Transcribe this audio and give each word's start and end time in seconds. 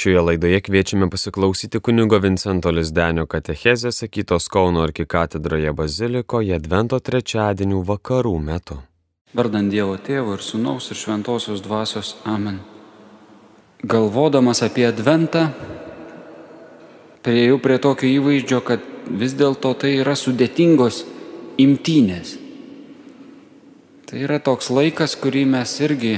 Šioje 0.00 0.20
laidoje 0.20 0.60
kviečiame 0.60 1.10
pasiklausyti 1.10 1.76
kunigo 1.84 2.16
Vincento 2.24 2.70
Lisdenio 2.72 3.26
katechezės 3.28 3.98
sakytos 4.00 4.46
Kauno 4.48 4.80
arkikatedroje 4.86 5.74
bazilikoje 5.76 6.54
Advento 6.56 6.96
trečiadienių 7.04 7.82
vakarų 7.84 8.30
metu. 8.40 8.78
Vardant 9.36 9.68
Dievo 9.68 9.98
Tėvo 10.00 10.38
ir 10.38 10.44
Sūnaus 10.46 10.86
ir 10.88 10.96
Šventosios 10.96 11.60
Dvasios 11.66 12.14
Amen. 12.24 12.62
Galvodamas 13.84 14.62
apie 14.64 14.86
Adventą, 14.88 15.42
prieėjau 17.20 17.58
prie 17.60 17.76
tokio 17.84 18.08
įvaizdžio, 18.08 18.60
kad 18.64 18.86
vis 19.24 19.34
dėlto 19.36 19.74
tai 19.82 19.90
yra 19.98 20.14
sudėtingos 20.16 21.02
imtynės. 21.60 22.38
Tai 24.08 24.24
yra 24.24 24.40
toks 24.48 24.72
laikas, 24.72 25.18
kurį 25.20 25.44
mes 25.52 25.76
irgi, 25.84 26.14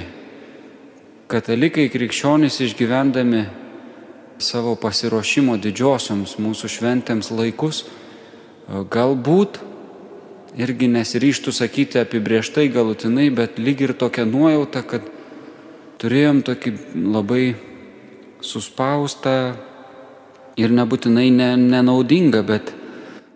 katalikai, 1.34 1.88
krikščionys 1.90 2.60
išgyvendami 2.68 3.42
savo 4.45 4.74
pasiruošimo 4.77 5.56
didžiosioms 5.62 6.36
mūsų 6.43 6.71
šventėms 6.76 7.30
laikus, 7.35 7.85
galbūt 8.68 9.61
irgi 10.58 10.89
nesiryštų 10.93 11.53
sakyti 11.54 12.00
apibrieštai 12.03 12.68
galutinai, 12.72 13.30
bet 13.32 13.58
lyg 13.58 13.80
ir 13.86 13.94
tokia 13.96 14.26
nuojauta, 14.29 14.82
kad 14.85 15.07
turėjom 16.02 16.43
tokį 16.44 16.75
labai 17.14 17.44
suspaustą 18.43 19.54
ir 20.58 20.74
nebūtinai 20.74 21.30
ne, 21.32 21.50
nenaudingą, 21.57 22.43
bet 22.44 22.74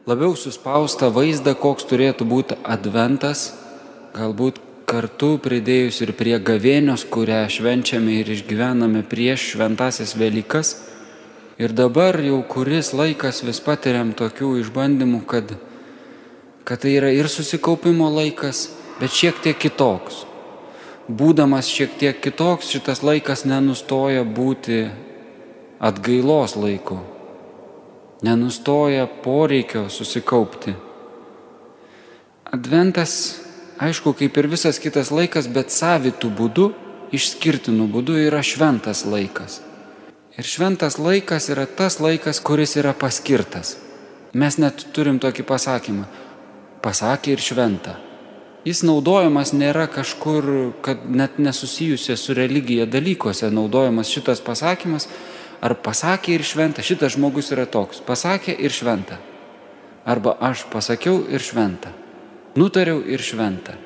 labiau 0.07 0.37
suspaustą 0.37 1.11
vaizdą, 1.15 1.57
koks 1.57 1.88
turėtų 1.88 2.27
būti 2.29 2.59
adventas, 2.66 3.49
galbūt 4.16 4.61
kartu 4.87 5.35
pridėjus 5.43 6.02
ir 6.05 6.13
prie 6.19 6.37
gavėnios, 6.38 7.07
kurią 7.11 7.47
švenčiame 7.51 8.21
ir 8.21 8.30
išgyvename 8.37 9.02
prieš 9.09 9.52
šventasias 9.55 10.15
Velykas 10.19 10.77
Ir 11.56 11.73
dabar 11.73 12.19
jau 12.20 12.42
kuris 12.45 12.91
laikas 12.92 13.41
vis 13.41 13.62
patiriam 13.65 14.10
tokių 14.12 14.59
išbandymų, 14.60 15.23
kad, 15.24 15.54
kad 16.68 16.82
tai 16.82 16.98
yra 16.98 17.09
ir 17.16 17.30
susikaupimo 17.32 18.10
laikas, 18.13 18.66
bet 19.01 19.15
šiek 19.16 19.40
tiek 19.40 19.57
kitoks. 19.57 20.26
Būdamas 21.09 21.71
šiek 21.73 21.95
tiek 21.96 22.21
kitoks, 22.21 22.68
šitas 22.74 23.01
laikas 23.01 23.46
nenustoja 23.48 24.26
būti 24.29 24.82
atgailos 25.80 26.59
laiku, 26.60 26.98
nenustoja 28.26 29.07
poreikio 29.24 29.87
susikaupti. 29.88 30.74
Adventas, 32.52 33.41
aišku, 33.80 34.13
kaip 34.18 34.37
ir 34.37 34.51
visas 34.52 34.76
kitas 34.82 35.09
laikas, 35.09 35.48
bet 35.48 35.73
savitų 35.73 36.32
būdų, 36.37 36.68
išskirtinų 37.16 37.88
būdų 37.96 38.18
yra 38.26 38.45
šventas 38.45 39.07
laikas. 39.09 39.63
Ir 40.37 40.45
šventas 40.45 40.98
laikas 41.01 41.48
yra 41.48 41.65
tas 41.65 41.96
laikas, 42.01 42.42
kuris 42.45 42.76
yra 42.76 42.92
paskirtas. 42.92 43.76
Mes 44.37 44.59
net 44.60 44.82
turim 44.92 45.16
tokį 45.16 45.46
pasakymą. 45.48 46.04
Pasakė 46.84 47.32
ir 47.32 47.40
šventa. 47.40 47.95
Jis 48.66 48.82
naudojamas 48.84 49.54
nėra 49.57 49.87
kažkur, 49.88 50.74
kad 50.84 51.07
net 51.09 51.38
nesusijusia 51.40 52.18
su 52.20 52.34
religija 52.37 52.84
dalykuose 52.84 53.48
naudojamas 53.48 54.12
šitas 54.12 54.45
pasakymas. 54.45 55.09
Ar 55.64 55.73
pasakė 55.80 56.37
ir 56.37 56.45
šventa, 56.45 56.84
šitas 56.84 57.16
žmogus 57.16 57.48
yra 57.57 57.64
toks. 57.64 58.04
Pasakė 58.04 58.59
ir 58.60 58.74
šventa. 58.76 59.16
Arba 60.04 60.37
aš 60.37 60.66
pasakiau 60.68 61.23
ir 61.32 61.40
šventa. 61.40 61.95
Nutariau 62.60 63.01
ir 63.01 63.24
šventa. 63.24 63.79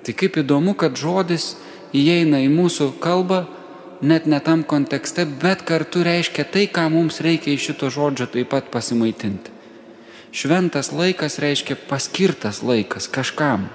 Tai 0.00 0.16
kaip 0.16 0.40
įdomu, 0.40 0.72
kad 0.80 0.96
žodis 0.96 1.58
įeina 1.92 2.40
į 2.40 2.48
mūsų 2.54 2.94
kalbą 3.04 3.44
net 4.00 4.26
ne 4.26 4.40
tam 4.40 4.62
kontekste, 4.64 5.26
bet 5.26 5.62
kartu 5.68 6.02
reiškia 6.04 6.44
tai, 6.44 6.66
ką 6.66 6.88
mums 6.92 7.20
reikia 7.20 7.54
iš 7.54 7.70
šito 7.70 7.90
žodžio 7.92 8.28
taip 8.32 8.50
pat 8.52 8.70
pasimaitinti. 8.72 9.52
Šventas 10.32 10.92
laikas 10.94 11.38
reiškia 11.42 11.76
paskirtas 11.88 12.62
laikas 12.62 13.08
kažkam. 13.10 13.66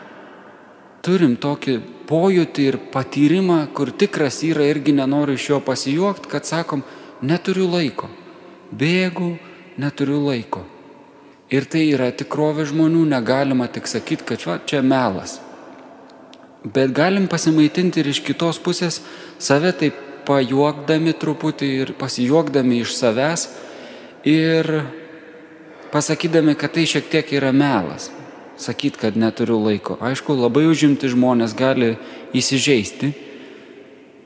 Turim 1.06 1.36
tokį 1.38 1.80
pojūtį 2.10 2.68
ir 2.70 2.78
patyrimą, 2.94 3.66
kur 3.76 3.92
tikras 3.92 4.40
yra 4.48 4.66
irgi 4.72 4.96
nenoriu 4.96 5.36
iš 5.36 5.50
jo 5.50 5.60
pasijuokti, 5.62 6.30
kad 6.32 6.48
sakom, 6.48 6.86
neturiu 7.22 7.68
laiko, 7.70 8.10
bėgu, 8.72 9.36
neturiu 9.78 10.22
laiko. 10.24 10.64
Ir 11.54 11.68
tai 11.70 11.84
yra 11.92 12.10
tikrovė 12.10 12.66
žmonių, 12.72 13.04
negalima 13.12 13.68
tik 13.70 13.86
sakyti, 13.92 14.26
kad 14.32 14.48
va, 14.48 14.58
čia 14.66 14.82
melas. 14.82 15.38
Bet 16.66 16.96
galim 16.98 17.28
pasimaitinti 17.30 18.02
ir 18.02 18.10
iš 18.10 18.24
kitos 18.26 18.58
pusės 18.58 19.04
save 19.38 19.76
taip 19.78 20.05
pajuokdami 20.28 21.14
truputį 21.18 21.72
ir 21.82 21.94
pasijuokdami 22.00 22.82
iš 22.84 22.96
savęs 22.98 23.48
ir 24.26 24.70
pasakydami, 25.94 26.56
kad 26.60 26.74
tai 26.76 26.86
šiek 26.90 27.10
tiek 27.12 27.34
yra 27.38 27.54
melas. 27.56 28.12
Sakyt, 28.58 28.96
kad 28.96 29.18
neturiu 29.20 29.58
laiko. 29.60 29.98
Aišku, 30.00 30.32
labai 30.40 30.64
užimti 30.72 31.10
žmonės 31.12 31.52
gali 31.60 31.98
įsižeisti, 32.36 33.10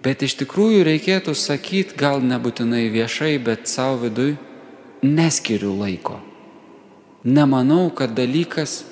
bet 0.05 0.21
iš 0.21 0.37
tikrųjų 0.43 0.83
reikėtų 0.85 1.33
sakyti, 1.33 1.97
gal 1.97 2.21
nebūtinai 2.21 2.85
viešai, 2.93 3.39
bet 3.41 3.65
savo 3.65 4.03
vidui, 4.05 4.35
neskiriu 5.01 5.73
laiko. 5.79 6.19
Nemanau, 7.25 7.89
kad 7.89 8.13
dalykas, 8.15 8.83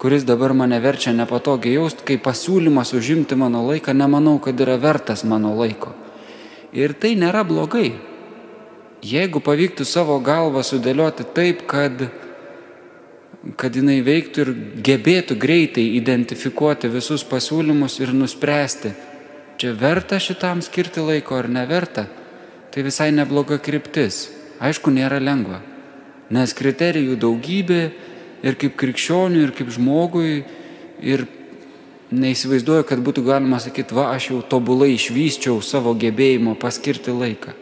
kuris 0.00 0.24
dabar 0.24 0.56
mane 0.56 0.80
verčia 0.80 1.12
nepatogiai 1.12 1.76
jausti, 1.76 2.08
kaip 2.08 2.24
pasiūlymas 2.24 2.96
užimti 2.96 3.36
mano 3.36 3.62
laiką, 3.68 3.92
nemanau, 3.92 4.40
kad 4.42 4.58
yra 4.60 4.80
vertas 4.80 5.28
mano 5.28 5.52
laiko. 5.60 5.92
Ir 6.74 6.94
tai 6.98 7.14
nėra 7.14 7.44
blogai. 7.46 7.92
Jeigu 9.04 9.38
pavyktų 9.44 9.84
savo 9.86 10.16
galvą 10.24 10.64
sudėlioti 10.64 11.26
taip, 11.36 11.66
kad, 11.70 12.06
kad 13.60 13.76
jinai 13.76 14.00
veiktų 14.02 14.42
ir 14.42 14.52
gebėtų 14.88 15.36
greitai 15.38 15.84
identifikuoti 16.00 16.90
visus 16.90 17.22
pasiūlymus 17.28 18.00
ir 18.00 18.14
nuspręsti, 18.16 18.94
čia 19.60 19.74
verta 19.78 20.18
šitam 20.18 20.64
skirti 20.64 21.04
laiko 21.04 21.36
ar 21.38 21.50
neverta, 21.52 22.08
tai 22.72 22.82
visai 22.82 23.12
nebloga 23.14 23.60
kryptis. 23.62 24.24
Aišku, 24.64 24.90
nėra 24.94 25.20
lengva, 25.22 25.60
nes 26.32 26.56
kriterijų 26.56 27.18
daugybė 27.20 27.80
ir 28.44 28.58
kaip 28.58 28.74
krikščionių, 28.80 29.46
ir 29.46 29.54
kaip 29.54 29.70
žmogui, 29.74 30.44
ir 31.04 31.26
neįsivaizduoju, 32.12 32.84
kad 32.88 33.00
būtų 33.04 33.24
galima 33.24 33.60
sakyti, 33.62 33.94
va, 33.96 34.10
aš 34.14 34.30
jau 34.32 34.40
tobulai 34.42 34.94
išvyščiau 34.94 35.60
savo 35.64 35.94
gebėjimo 35.96 36.56
paskirti 36.60 37.14
laiką. 37.14 37.54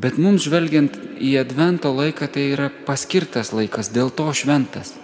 Bet 0.00 0.18
mums 0.18 0.42
žvelgiant 0.46 0.96
į 1.22 1.36
Advento 1.44 1.92
laiką, 1.94 2.26
tai 2.26 2.48
yra 2.54 2.70
paskirtas 2.86 3.52
laikas, 3.54 3.92
dėl 3.94 4.10
to 4.10 4.26
šventas. 4.34 4.94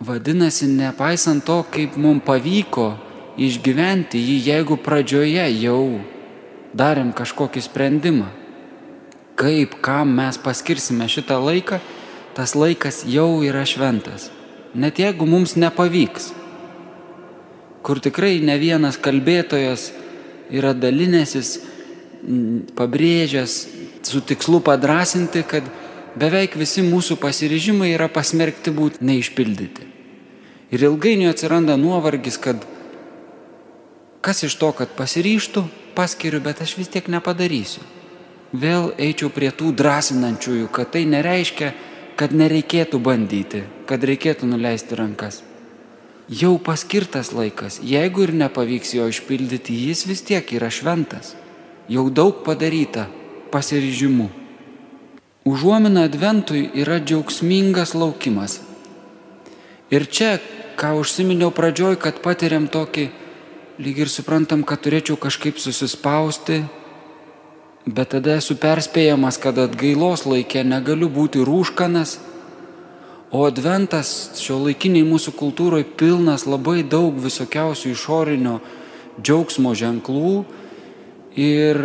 Vadinasi, 0.00 0.66
nepaisant 0.72 1.44
to, 1.46 1.60
kaip 1.70 1.98
mums 2.00 2.24
pavyko 2.26 2.94
išgyventi 3.38 4.18
jį, 4.18 4.36
jeigu 4.48 4.80
pradžioje 4.80 5.46
jau 5.60 6.00
darėm 6.74 7.12
kažkokį 7.14 7.62
sprendimą, 7.62 8.26
kaip, 9.38 9.78
kam 9.84 10.16
mes 10.16 10.40
paskirsime 10.40 11.06
šitą 11.10 11.38
laiką, 11.42 11.78
tas 12.34 12.56
laikas 12.58 13.04
jau 13.06 13.42
yra 13.46 13.62
šventas. 13.68 14.30
Net 14.74 14.98
jeigu 15.02 15.26
mums 15.26 15.56
nepavyks 15.58 16.30
kur 17.82 18.00
tikrai 18.02 18.38
ne 18.44 18.56
vienas 18.60 18.98
kalbėtojas 19.00 19.90
yra 20.52 20.72
dalinęsis, 20.76 21.58
pabrėžęs 22.76 23.54
su 24.04 24.20
tikslu 24.20 24.60
padrasinti, 24.64 25.44
kad 25.46 25.64
beveik 26.20 26.56
visi 26.58 26.84
mūsų 26.84 27.16
pasiryžimai 27.20 27.92
yra 27.94 28.10
pasmerkti 28.12 28.72
būti 28.74 29.04
neišpildyti. 29.04 29.88
Ir 30.70 30.84
ilgainiui 30.86 31.30
atsiranda 31.30 31.76
nuovargis, 31.80 32.38
kad 32.38 32.62
kas 34.20 34.44
iš 34.46 34.58
to, 34.60 34.70
kad 34.76 34.92
pasiryštų, 34.98 35.64
paskiriu, 35.96 36.42
bet 36.44 36.60
aš 36.62 36.76
vis 36.78 36.90
tiek 36.92 37.08
nepadarysiu. 37.10 37.82
Vėl 38.50 38.90
eičiau 38.98 39.30
prie 39.30 39.50
tų 39.54 39.70
drąsinančiųjų, 39.78 40.70
kad 40.74 40.90
tai 40.94 41.04
nereiškia, 41.06 41.70
kad 42.18 42.34
nereikėtų 42.34 42.98
bandyti, 43.02 43.62
kad 43.86 44.02
reikėtų 44.04 44.50
nuleisti 44.50 44.98
rankas 44.98 45.40
jau 46.30 46.58
paskirtas 46.62 47.32
laikas, 47.34 47.80
jeigu 47.82 48.22
ir 48.22 48.32
nepavyks 48.38 48.94
jo 48.94 49.08
išpildyti, 49.10 49.74
jis 49.88 50.06
vis 50.06 50.22
tiek 50.22 50.46
yra 50.54 50.70
šventas. 50.70 51.34
Jau 51.90 52.06
daug 52.06 52.44
padaryta 52.46 53.08
pasiryžimu. 53.50 54.28
Užuomina 55.50 56.04
adventui 56.06 56.68
yra 56.78 57.00
džiaugsmingas 57.02 57.96
laukimas. 57.98 58.60
Ir 59.90 60.06
čia, 60.06 60.36
ką 60.78 60.94
užsiminiau 61.00 61.50
pradžioj, 61.50 61.98
kad 61.98 62.20
patiriam 62.22 62.68
tokį, 62.70 63.08
lyg 63.82 64.04
ir 64.04 64.12
suprantam, 64.12 64.62
kad 64.62 64.84
turėčiau 64.84 65.18
kažkaip 65.18 65.58
susispausti, 65.58 66.60
bet 67.90 68.12
tada 68.14 68.36
esu 68.38 68.54
perspėjamas, 68.60 69.40
kad 69.42 69.58
atgailos 69.58 70.28
laikė 70.30 70.62
negaliu 70.62 71.10
būti 71.10 71.42
rūškanas 71.42 72.20
O 73.30 73.44
adventas 73.46 74.32
šio 74.42 74.56
laikiniai 74.64 75.06
mūsų 75.06 75.36
kultūroje 75.38 75.86
pilnas 75.98 76.48
labai 76.50 76.80
daug 76.82 77.14
visokiausių 77.22 77.92
išorinio 77.92 78.56
džiaugsmo 79.22 79.70
ženklų 79.78 80.32
ir, 81.38 81.78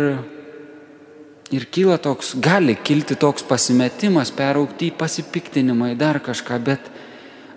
ir, 1.54 1.66
kyla 1.70 2.00
toks, 2.02 2.32
gali 2.42 2.74
kilti 2.74 3.14
toks 3.14 3.46
pasimetimas, 3.46 4.34
peraukti 4.34 4.90
į 4.90 4.96
pasipiktinimą, 4.98 5.92
į 5.94 6.00
dar 6.00 6.18
kažką, 6.18 6.58
bet 6.66 6.90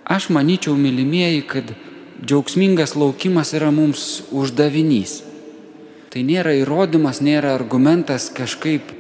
aš 0.05 0.29
manyčiau, 0.37 0.77
mylimieji, 0.77 1.41
kad 1.49 1.73
džiaugsmingas 2.21 2.93
laukimas 2.93 3.55
yra 3.57 3.71
mums 3.73 4.21
uždavinys. 4.29 5.23
Tai 6.13 6.21
nėra 6.29 6.53
įrodymas, 6.61 7.23
nėra 7.25 7.55
argumentas 7.57 8.29
kažkaip 8.33 8.93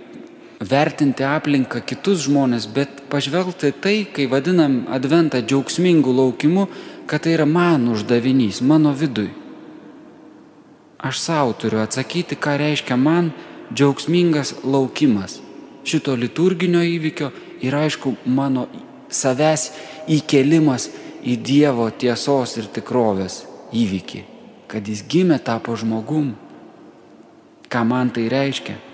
vertinti 0.59 1.23
aplinką, 1.23 1.81
kitus 1.87 2.25
žmonės, 2.27 2.67
bet 2.75 3.03
pažvelgti 3.11 3.71
tai, 3.81 3.97
kai 4.11 4.27
vadinam 4.27 4.81
adventą 4.91 5.41
džiaugsmingų 5.41 6.13
laukimu, 6.15 6.67
kad 7.07 7.23
tai 7.23 7.37
yra 7.37 7.47
man 7.47 7.87
uždavinys, 7.93 8.61
mano 8.61 8.91
vidui. 8.93 9.29
Aš 10.99 11.21
savo 11.23 11.55
turiu 11.55 11.79
atsakyti, 11.79 12.35
ką 12.35 12.57
reiškia 12.59 12.97
man 12.99 13.31
džiaugsmingas 13.71 14.57
laukimas 14.63 15.39
šito 15.87 16.15
liturginio 16.19 16.81
įvykio 16.83 17.29
ir 17.63 17.75
aišku 17.75 18.17
mano 18.27 18.67
savęs 19.09 19.69
įkelimas 20.11 20.89
į 21.23 21.37
Dievo 21.43 21.87
tiesos 21.91 22.57
ir 22.59 22.67
tikrovės 22.75 23.41
įvykį, 23.75 24.21
kad 24.67 24.87
jis 24.87 25.05
gimė 25.07 25.39
tapo 25.43 25.75
žmogum. 25.79 26.33
Ką 27.69 27.81
man 27.85 28.11
tai 28.13 28.27
reiškia? 28.31 28.88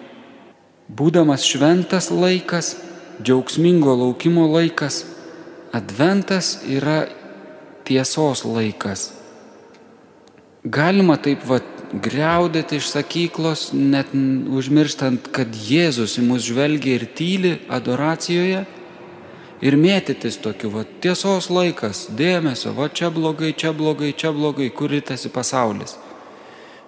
Būdamas 0.85 1.41
šventas 1.41 2.11
laikas, 2.13 2.75
džiaugsmingo 3.17 3.95
laukimo 3.97 4.45
laikas, 4.51 5.01
adventas 5.73 6.59
yra 6.69 7.07
tiesos 7.85 8.43
laikas. 8.45 9.07
Galima 10.65 11.17
taip 11.17 11.41
va 11.49 11.57
greudėti 12.05 12.77
iš 12.77 12.91
sakyklos, 12.93 13.71
net 13.73 14.13
užmirštant, 14.13 15.31
kad 15.33 15.57
Jėzus 15.57 16.19
į 16.19 16.25
mus 16.27 16.45
žvelgia 16.45 16.99
ir 16.99 17.07
tyli 17.17 17.55
adoracijoje 17.65 18.65
ir 19.65 19.77
mėtytis 19.81 20.37
tokiu, 20.41 20.69
va 20.69 20.83
tiesos 21.01 21.49
laikas, 21.49 22.05
dėmesio, 22.13 22.75
va 22.77 22.91
čia 22.93 23.09
blogai, 23.09 23.55
čia 23.57 23.73
blogai, 23.73 24.13
čia 24.13 24.33
blogai, 24.35 24.69
kur 24.69 24.93
rytasi 24.93 25.33
pasaulis. 25.33 25.97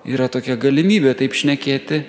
Yra 0.06 0.30
tokia 0.30 0.58
galimybė 0.60 1.16
taip 1.18 1.34
šnekėti 1.34 2.04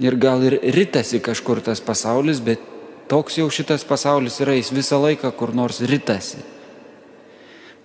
ir 0.00 0.16
gal 0.16 0.42
ir 0.48 0.58
ritasi 0.74 1.20
kažkur 1.20 1.60
tas 1.64 1.82
pasaulis, 1.84 2.40
bet 2.40 2.62
toks 3.10 3.36
jau 3.38 3.48
šitas 3.52 3.84
pasaulis 3.84 4.40
yra, 4.40 4.56
jis 4.56 4.72
visą 4.72 5.00
laiką 5.02 5.32
kur 5.36 5.52
nors 5.54 5.82
ritasi. 5.84 6.40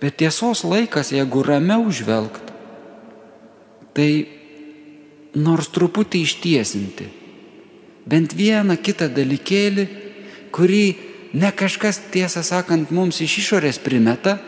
Bet 0.00 0.18
tiesos 0.20 0.64
laikas, 0.64 1.12
jeigu 1.12 1.42
ramiau 1.44 1.88
žvelgt, 1.92 2.52
tai 3.96 4.10
nors 5.36 5.68
truputį 5.72 6.22
ištiesinti, 6.24 7.08
bent 8.08 8.36
vieną 8.36 8.76
kitą 8.80 9.08
dalykėlį, 9.12 9.86
kurį 10.52 10.84
ne 11.36 11.50
kažkas 11.52 12.00
tiesą 12.12 12.44
sakant 12.44 12.92
mums 12.92 13.20
iš 13.24 13.38
išorės 13.42 13.80
primeta, 13.82 14.38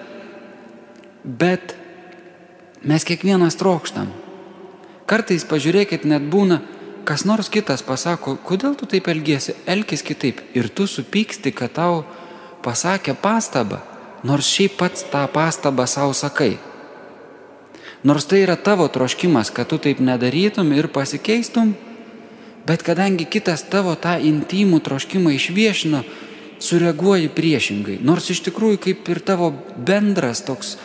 bet 1.24 1.74
mes 2.84 3.04
kiekvienas 3.04 3.56
trokštam. 3.60 4.08
Kartais 5.08 5.44
pažiūrėkit, 5.48 6.04
net 6.08 6.28
būna, 6.28 6.60
kas 7.08 7.24
nors 7.24 7.48
kitas 7.48 7.80
pasako, 7.80 8.36
kodėl 8.44 8.74
tu 8.76 8.84
taip 8.84 9.06
elgiesi, 9.08 9.54
elkis 9.64 10.04
kitaip. 10.04 10.42
Ir 10.52 10.68
tu 10.68 10.84
supyksti, 10.84 11.54
kad 11.56 11.72
tau 11.78 12.02
pasakė 12.64 13.14
pastabą, 13.16 13.80
nors 14.28 14.50
šiaip 14.52 14.76
pats 14.76 15.06
tą 15.08 15.24
pastabą 15.32 15.86
savo 15.88 16.12
sakai. 16.12 16.58
Nors 18.04 18.28
tai 18.28 18.42
yra 18.44 18.58
tavo 18.60 18.86
troškimas, 18.92 19.48
kad 19.50 19.70
tu 19.72 19.78
taip 19.80 20.02
nedarytum 20.04 20.68
ir 20.76 20.90
pasikeistum, 20.92 21.72
bet 22.68 22.84
kadangi 22.84 23.24
kitas 23.24 23.64
tavo 23.72 23.96
tą 23.96 24.18
intimų 24.20 24.82
troškimą 24.84 25.32
išviešino, 25.38 26.04
sureaguoji 26.60 27.32
priešingai. 27.32 27.98
Nors 28.04 28.28
iš 28.34 28.44
tikrųjų 28.50 28.82
kaip 28.84 29.08
ir 29.08 29.22
tavo 29.24 29.50
bendras 29.76 30.44
toks 30.44 30.76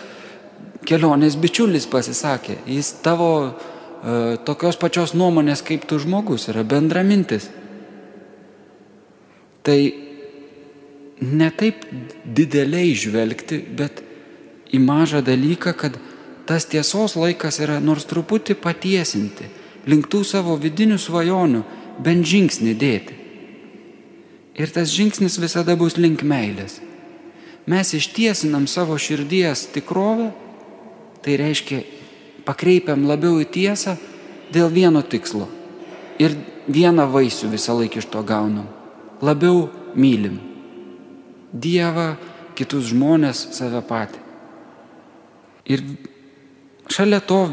kelionės 0.87 1.35
bičiulis 1.39 1.89
pasisakė, 1.91 2.61
jis 2.69 2.95
tavo 3.03 3.29
tokios 4.43 4.75
pačios 4.79 5.13
nuomonės 5.15 5.63
kaip 5.63 5.85
tu 5.87 5.99
žmogus, 6.01 6.49
yra 6.51 6.65
bendramintis. 6.67 7.47
Tai 9.63 9.79
ne 11.23 11.49
taip 11.55 11.85
dideliai 12.25 12.91
žvelgti, 12.99 13.61
bet 13.77 14.03
į 14.73 14.81
mažą 14.83 15.23
dalyką, 15.23 15.71
kad 15.77 15.95
tas 16.49 16.67
tiesos 16.67 17.15
laikas 17.15 17.61
yra 17.63 17.79
nors 17.79 18.03
truputį 18.09 18.57
patiesinti, 18.59 19.47
link 19.87 20.09
tų 20.11 20.23
savo 20.27 20.57
vidinių 20.59 20.99
svajonių, 20.99 21.63
bent 22.03 22.27
žingsnį 22.27 22.73
dėti. 22.75 23.19
Ir 24.59 24.69
tas 24.69 24.91
žingsnis 24.93 25.39
visada 25.41 25.77
bus 25.79 25.95
link 25.97 26.21
meilės. 26.27 26.81
Mes 27.65 27.93
ištiesinam 27.95 28.67
savo 28.67 28.97
širdies 28.99 29.69
tikrovę, 29.71 30.33
tai 31.23 31.37
reiškia 31.39 31.79
pakreipiam 32.47 33.05
labiau 33.07 33.39
į 33.41 33.47
tiesą 33.51 33.97
dėl 34.53 34.71
vieno 34.73 35.01
tikslo. 35.01 35.47
Ir 36.21 36.35
vieną 36.67 37.07
vaisių 37.11 37.51
visą 37.53 37.75
laiką 37.77 38.01
iš 38.01 38.09
to 38.11 38.23
gaunam. 38.23 38.67
Labiau 39.23 39.67
mylim. 39.95 40.39
Dievą, 41.53 42.15
kitus 42.57 42.91
žmonės, 42.91 43.47
save 43.55 43.81
patį. 43.87 44.21
Ir 45.69 45.83
šalia 46.91 47.21
to, 47.23 47.45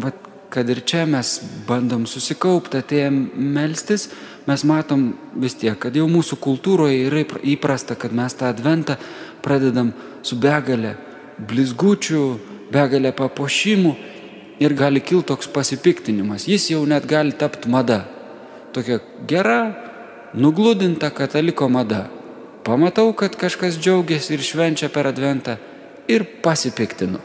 vat, 0.00 0.16
kad 0.54 0.68
ir 0.70 0.80
čia 0.86 1.02
mes 1.10 1.36
bandom 1.68 2.06
susikaupti, 2.08 2.78
atėjom 2.80 3.18
melstis, 3.36 4.08
mes 4.46 4.64
matom 4.64 5.10
vis 5.40 5.56
tiek, 5.58 5.76
kad 5.80 5.96
jau 5.96 6.06
mūsų 6.08 6.38
kultūroje 6.40 7.02
yra 7.08 7.24
įprasta, 7.42 7.98
kad 7.98 8.14
mes 8.14 8.36
tą 8.38 8.48
adventą 8.52 8.96
pradedam 9.44 9.92
su 10.24 10.38
begalė 10.40 10.94
blizgučių, 11.50 12.24
begalė 12.72 13.12
papuošimų 13.16 13.94
ir 14.60 14.74
gali 14.74 15.00
kilti 15.00 15.28
toks 15.32 15.48
pasipiktinimas. 15.48 16.48
Jis 16.48 16.70
jau 16.70 16.84
net 16.86 17.06
gali 17.06 17.32
tapti 17.32 17.68
mada. 17.68 18.04
Tokia 18.72 19.00
gera, 19.26 19.60
nugludinta 20.34 21.10
kataliko 21.10 21.68
mada. 21.68 22.08
Pamatau, 22.64 23.12
kad 23.12 23.36
kažkas 23.36 23.76
džiaugiasi 23.78 24.34
ir 24.34 24.42
švenčia 24.42 24.88
per 24.88 25.06
adventą 25.06 25.58
ir 26.08 26.24
pasipiktinu. 26.42 27.20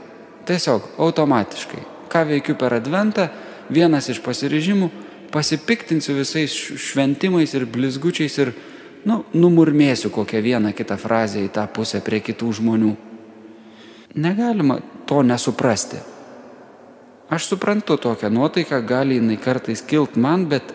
Tiesiog 0.46 0.96
automatiškai. 0.98 1.86
Ką 2.10 2.26
veikiu 2.28 2.58
per 2.60 2.74
adventą, 2.76 3.30
vienas 3.70 4.10
iš 4.10 4.20
pasirežimų, 4.26 4.90
pasipiktinsiu 5.32 6.18
visais 6.18 6.52
šventimais 6.52 7.54
ir 7.54 7.68
blizgučiais 7.70 8.38
ir, 8.42 8.54
nu, 9.06 9.24
numurmėsiu 9.34 10.12
kokią 10.12 10.42
vieną 10.44 10.74
kitą 10.76 10.98
frazę 11.00 11.44
į 11.46 11.52
tą 11.54 11.68
pusę 11.72 12.02
prie 12.04 12.20
kitų 12.26 12.52
žmonių. 12.60 12.96
Negalima 14.20 14.80
to 15.06 15.22
nesuprasti. 15.24 16.02
Aš 17.30 17.46
suprantu 17.46 17.98
tokią 17.98 18.30
nuotaiką, 18.34 18.82
gali 18.90 19.20
jinai 19.20 19.38
kartais 19.38 19.84
kilt 19.86 20.16
man, 20.18 20.48
bet, 20.50 20.72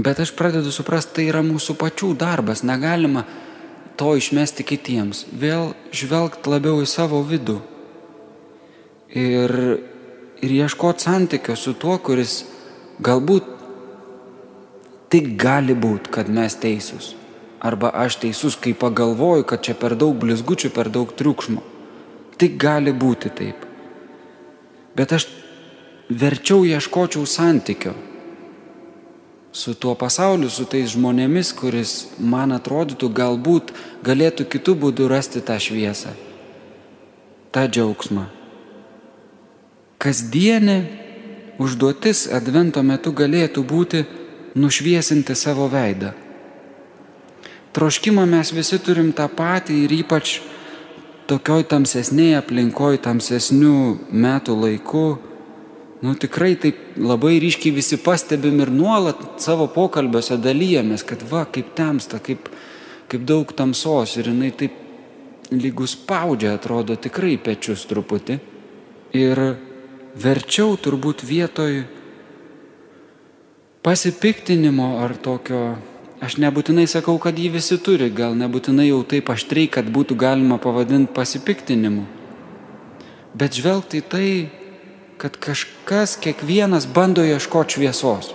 bet 0.00 0.20
aš 0.24 0.32
pradedu 0.32 0.72
suprasti, 0.72 1.18
tai 1.18 1.26
yra 1.28 1.42
mūsų 1.44 1.76
pačių 1.76 2.14
darbas, 2.16 2.62
negalima 2.64 3.26
to 4.00 4.14
išmesti 4.16 4.64
kitiems, 4.64 5.26
vėl 5.28 5.74
žvelgt 5.92 6.48
labiau 6.48 6.80
į 6.80 6.88
savo 6.88 7.20
vidų 7.28 7.58
ir, 9.12 9.52
ir 10.40 10.56
ieškoti 10.62 11.10
santykio 11.10 11.58
su 11.60 11.76
tuo, 11.76 11.98
kuris 12.00 12.38
galbūt 13.04 13.52
tik 15.12 15.36
gali 15.36 15.76
būti, 15.76 16.08
kad 16.08 16.32
mes 16.32 16.56
teisūs. 16.56 17.12
Arba 17.64 17.92
aš 18.00 18.16
teisus, 18.24 18.56
kai 18.56 18.72
pagalvoju, 18.72 19.44
kad 19.44 19.60
čia 19.60 19.76
per 19.76 19.92
daug 19.92 20.16
blizgučių, 20.24 20.72
per 20.72 20.88
daug 20.88 21.12
triukšmo. 21.12 21.60
Tik 22.40 22.56
gali 22.60 22.96
būti 22.96 23.28
taip 23.28 23.70
bet 24.96 25.12
aš 25.12 25.28
verčiau 26.08 26.64
ieškočiau 26.64 27.26
santykio 27.26 27.94
su 29.54 29.74
tuo 29.74 29.94
pasauliu, 29.94 30.48
su 30.50 30.66
tais 30.66 30.90
žmonėmis, 30.96 31.52
kuris 31.54 31.90
man 32.18 32.50
atrodytų 32.56 33.06
galbūt 33.14 33.70
galėtų 34.02 34.48
kitų 34.50 34.74
būdų 34.82 35.06
rasti 35.12 35.42
tą 35.46 35.60
šviesą, 35.62 36.10
tą 37.54 37.62
džiaugsmą. 37.70 38.24
Kasdienė 40.02 40.78
užduotis 41.62 42.26
advento 42.34 42.82
metu 42.82 43.14
galėtų 43.14 43.62
būti 43.62 44.02
nušviesinti 44.58 45.38
savo 45.38 45.70
veidą. 45.70 46.10
Troškimą 47.74 48.26
mes 48.26 48.50
visi 48.54 48.78
turim 48.82 49.12
tą 49.14 49.28
patį 49.30 49.84
ir 49.86 49.94
ypač 50.02 50.40
tokioj 51.30 51.64
tamsesnėje 51.70 52.38
aplinkoj, 52.40 52.98
tamsesnių 53.04 53.76
metų 54.12 54.56
laiku, 54.60 55.06
nu 56.04 56.14
tikrai 56.20 56.54
taip 56.60 56.98
labai 57.00 57.38
ryškiai 57.42 57.74
visi 57.74 57.98
pastebim 58.02 58.60
ir 58.60 58.72
nuolat 58.74 59.40
savo 59.42 59.66
pokalbiuose 59.72 60.36
dalyjamės, 60.42 61.04
kad 61.06 61.24
va, 61.30 61.44
kaip 61.48 61.72
temsta, 61.78 62.20
kaip, 62.20 62.50
kaip 63.08 63.24
daug 63.28 63.52
tamsos 63.56 64.16
ir 64.20 64.28
jinai 64.32 64.52
taip 64.52 64.80
lygus 65.54 65.94
spaudžia, 65.96 66.54
atrodo 66.58 66.96
tikrai 66.96 67.36
pečius 67.40 67.86
truputį. 67.88 68.38
Ir 69.14 69.40
verčiau 70.18 70.74
turbūt 70.80 71.24
vietoj 71.26 71.84
pasipiktinimo 73.84 74.98
ar 75.04 75.14
tokio, 75.20 75.76
aš 76.22 76.36
nebūtinai 76.42 76.86
sakau, 76.90 77.16
kad 77.18 77.38
jį 77.38 77.54
visi 77.56 77.78
turi, 77.78 78.10
gal 78.10 78.36
nebūtinai 78.38 78.88
jau 78.90 79.00
taip 79.08 79.30
aštriai, 79.32 79.70
kad 79.70 79.88
būtų 79.90 80.18
galima 80.20 80.58
pavadinti 80.62 81.14
pasipiktinimu. 81.14 82.04
Bet 83.34 83.58
žvelgti 83.58 84.02
tai, 84.06 84.28
kad 85.18 85.38
kažkas, 85.42 86.18
kiekvienas 86.22 86.86
bando 86.86 87.24
ieškoti 87.24 87.78
šviesos. 87.78 88.30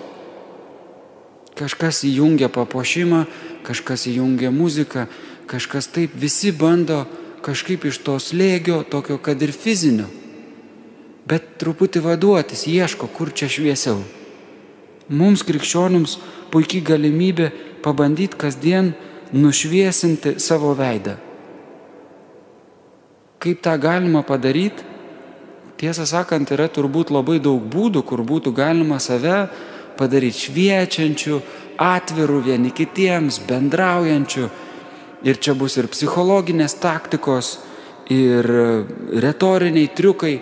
Kažkas 1.60 2.04
įjungia 2.08 2.48
papuošimą, 2.52 3.26
kažkas 3.68 4.08
įjungia 4.12 4.52
muziką, 4.52 5.08
kažkas 5.48 5.92
taip, 5.92 6.16
visi 6.16 6.52
bando 6.56 7.06
kažkaip 7.44 7.86
iš 7.88 8.00
to 8.04 8.18
slėgio, 8.20 8.84
tokio 8.84 9.18
kad 9.22 9.42
ir 9.42 9.54
fizinio, 9.56 10.08
bet 11.28 11.56
truputį 11.62 12.04
vaduotis, 12.04 12.66
ieško, 12.68 13.10
kur 13.16 13.32
čia 13.32 13.50
šviesiau. 13.52 14.02
Mums 15.10 15.42
krikščionims 15.48 16.18
puikiai 16.54 16.84
galimybė 16.86 17.50
pabandyti 17.84 18.38
kasdien 18.40 18.94
nušviesinti 19.34 20.38
savo 20.40 20.74
veidą. 20.78 21.18
Kaip 23.40 23.62
tą 23.64 23.76
galima 23.80 24.24
padaryti? 24.28 24.88
Tiesą 25.80 26.04
sakant, 26.04 26.50
yra 26.52 26.68
turbūt 26.68 27.14
labai 27.16 27.38
daug 27.40 27.64
būdų, 27.72 28.04
kur 28.04 28.26
būtų 28.28 28.52
galima 28.52 28.98
save 29.00 29.46
padaryti 30.00 30.50
šviečiančių, 30.50 31.38
atvirų 31.80 32.42
vieni 32.50 32.74
kitiems, 32.76 33.40
bendraujančių, 33.48 34.50
Ir 35.20 35.36
čia 35.36 35.52
bus 35.52 35.76
ir 35.76 35.90
psichologinės 35.92 36.78
taktikos, 36.80 37.58
ir 38.10 38.46
retoriniai 39.20 39.92
triukai, 39.92 40.38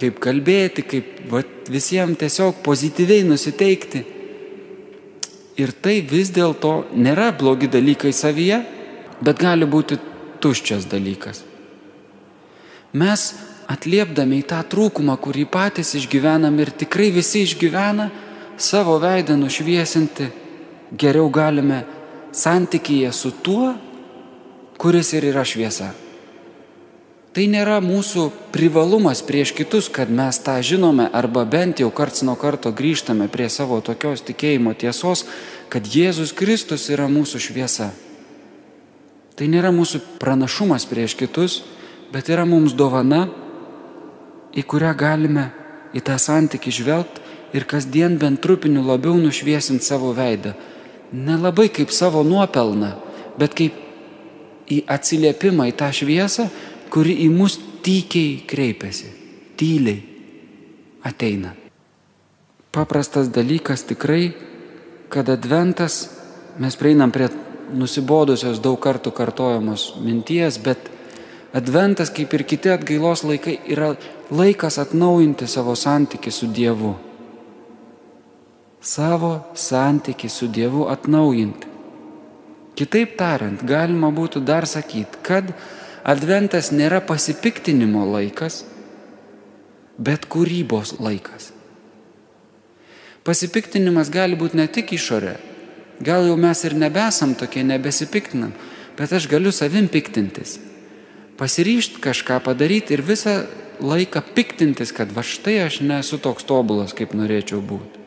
kaip 0.00 0.20
kalbėti, 0.22 0.84
kaip 0.86 1.08
va, 1.32 1.42
visiems 1.70 2.20
tiesiog 2.20 2.60
pozityviai 2.64 3.24
nusiteikti. 3.26 4.04
Ir 5.60 5.74
tai 5.76 6.00
vis 6.06 6.30
dėlto 6.32 6.90
nėra 6.96 7.30
blogi 7.36 7.68
dalykai 7.68 8.12
savyje, 8.16 8.62
bet 9.20 9.40
gali 9.42 9.68
būti 9.68 9.98
tuščias 10.40 10.86
dalykas. 10.88 11.44
Mes 12.96 13.26
atliepdami 13.70 14.40
į 14.40 14.46
tą 14.50 14.60
trūkumą, 14.72 15.14
kurį 15.22 15.46
patys 15.52 15.92
išgyvenam 15.98 16.56
ir 16.58 16.72
tikrai 16.74 17.10
visi 17.14 17.44
išgyvena, 17.46 18.08
savo 18.60 18.96
veidą 19.02 19.36
nušviesinti 19.38 20.26
geriau 20.98 21.30
galime 21.30 21.84
santykyje 22.32 23.12
su 23.12 23.30
tuo, 23.42 23.74
kuris 24.80 25.12
ir 25.14 25.28
yra 25.30 25.44
šviesa. 25.44 25.92
Tai 27.30 27.44
nėra 27.46 27.76
mūsų 27.78 28.24
privalumas 28.50 29.20
prieš 29.22 29.52
kitus, 29.54 29.86
kad 29.86 30.10
mes 30.10 30.40
tą 30.42 30.56
žinome 30.66 31.06
arba 31.14 31.44
bent 31.46 31.78
jau 31.78 31.86
karts 31.94 32.24
nuo 32.26 32.34
karto 32.34 32.72
grįžtame 32.74 33.28
prie 33.30 33.46
savo 33.46 33.78
tokios 33.86 34.24
tikėjimo 34.26 34.72
tiesos, 34.74 35.22
kad 35.70 35.86
Jėzus 35.86 36.32
Kristus 36.34 36.88
yra 36.90 37.06
mūsų 37.06 37.38
šviesa. 37.38 37.92
Tai 39.38 39.46
nėra 39.46 39.70
mūsų 39.70 40.00
pranašumas 40.18 40.88
prieš 40.90 41.14
kitus, 41.20 41.60
bet 42.10 42.32
yra 42.34 42.42
mums 42.42 42.74
dovana, 42.74 43.28
į 44.50 44.66
kurią 44.66 44.90
galime 44.98 45.52
į 45.94 46.02
tą 46.02 46.16
santykį 46.18 46.74
žvelgti 46.80 47.22
ir 47.54 47.66
kasdien 47.70 48.18
bent 48.18 48.42
trupiniu 48.42 48.82
labiau 48.82 49.14
nušviesinti 49.22 49.86
savo 49.86 50.10
veidą. 50.18 50.56
Nelabai 51.14 51.68
kaip 51.70 51.94
savo 51.94 52.24
nuopelną, 52.26 52.90
bet 53.38 53.54
kaip 53.54 53.78
į 54.70 54.82
atsiliepimą 54.90 55.70
į 55.70 55.76
tą 55.78 55.90
šviesą, 55.94 56.50
kuri 56.90 57.16
į 57.24 57.30
mus 57.32 57.58
tykiai 57.84 58.42
kreipiasi, 58.50 59.10
tyliai 59.56 60.02
ateina. 61.06 61.54
Paprastas 62.70 63.30
dalykas 63.34 63.82
tikrai, 63.88 64.30
kad 65.10 65.28
adventas, 65.28 66.04
mes 66.58 66.76
prieinam 66.78 67.10
prie 67.10 67.30
nusibodusios 67.74 68.60
daug 68.62 68.78
kartų 68.82 69.12
kartojamos 69.14 69.94
minties, 70.02 70.58
bet 70.62 70.90
adventas, 71.56 72.12
kaip 72.14 72.34
ir 72.34 72.44
kiti 72.46 72.70
atgailos 72.70 73.24
laikai, 73.26 73.58
yra 73.66 73.94
laikas 74.30 74.78
atnaujinti 74.82 75.48
savo 75.50 75.74
santyki 75.74 76.30
su 76.30 76.50
Dievu. 76.54 76.94
Savo 78.80 79.32
santyki 79.54 80.28
su 80.28 80.48
Dievu 80.48 80.86
atnaujinti. 80.88 81.68
Kitaip 82.78 83.18
tariant, 83.18 83.60
galima 83.66 84.08
būtų 84.14 84.40
dar 84.46 84.64
sakyti, 84.66 85.18
kad 85.26 85.50
adventas 86.04 86.70
nėra 86.72 87.00
pasipiktinimo 87.04 88.04
laikas, 88.12 88.64
bet 90.00 90.26
kūrybos 90.30 90.96
laikas. 91.00 91.50
Pasipiktinimas 93.24 94.08
gali 94.12 94.38
būti 94.38 94.56
ne 94.56 94.66
tik 94.72 94.94
išorė, 94.96 95.36
gal 96.00 96.24
jau 96.28 96.36
mes 96.40 96.64
ir 96.64 96.76
nebesam 96.78 97.34
tokie, 97.36 97.62
nebesipiktinam, 97.66 98.54
bet 98.96 99.12
aš 99.12 99.28
galiu 99.28 99.52
savim 99.52 99.90
piktintis. 99.92 100.56
Pasiryšt 101.40 102.00
kažką 102.04 102.40
padaryti 102.44 102.96
ir 102.96 103.04
visą 103.04 103.42
laiką 103.80 104.22
piktintis, 104.36 104.92
kad 104.92 105.12
va 105.12 105.24
štai 105.24 105.60
aš 105.66 105.80
nesu 105.84 106.20
toks 106.20 106.44
tobulas, 106.48 106.92
kaip 106.96 107.12
norėčiau 107.16 107.60
būti. 107.64 108.00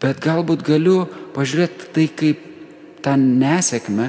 Bet 0.00 0.22
galbūt 0.22 0.64
galiu 0.64 1.04
pažiūrėti 1.34 1.90
tai 1.94 2.06
kaip 2.08 2.46
tą 3.04 3.18
nesėkmę 3.20 4.08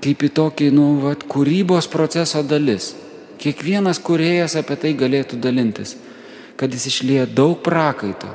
kaip 0.00 0.24
į 0.24 0.30
tokį, 0.36 0.70
nu, 0.74 0.86
vat, 1.04 1.24
kūrybos 1.28 1.88
proceso 1.92 2.42
dalis. 2.46 2.94
Kiekvienas 3.40 4.00
kuriejas 4.04 4.56
apie 4.60 4.76
tai 4.80 4.92
galėtų 4.96 5.38
dalintis, 5.40 5.94
kad 6.60 6.72
jis 6.76 6.90
išlieja 6.90 7.24
daug 7.24 7.60
prakaito, 7.64 8.28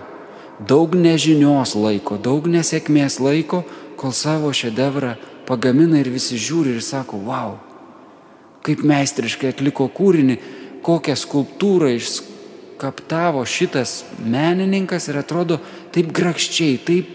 daug 0.57 0.95
nežinios 0.97 1.75
laiko, 1.77 2.17
daug 2.17 2.47
nesėkmės 2.49 3.19
laiko, 3.21 3.61
kol 4.01 4.13
savo 4.17 4.49
šedevrą 4.53 5.13
pagamina 5.45 6.01
ir 6.01 6.09
visi 6.13 6.39
žiūri 6.41 6.73
ir 6.73 6.85
sako, 6.85 7.21
wow, 7.27 7.57
kaip 8.65 8.81
meistriškai 8.81 9.53
atliko 9.53 9.85
kūrinį, 9.93 10.39
kokią 10.85 11.13
skulptūrą 11.21 11.91
iškaptavo 11.99 13.45
šitas 13.45 14.03
menininkas 14.21 15.09
ir 15.09 15.21
atrodo 15.21 15.61
taip 15.93 16.09
grakščiai, 16.13 16.79
taip, 16.81 17.11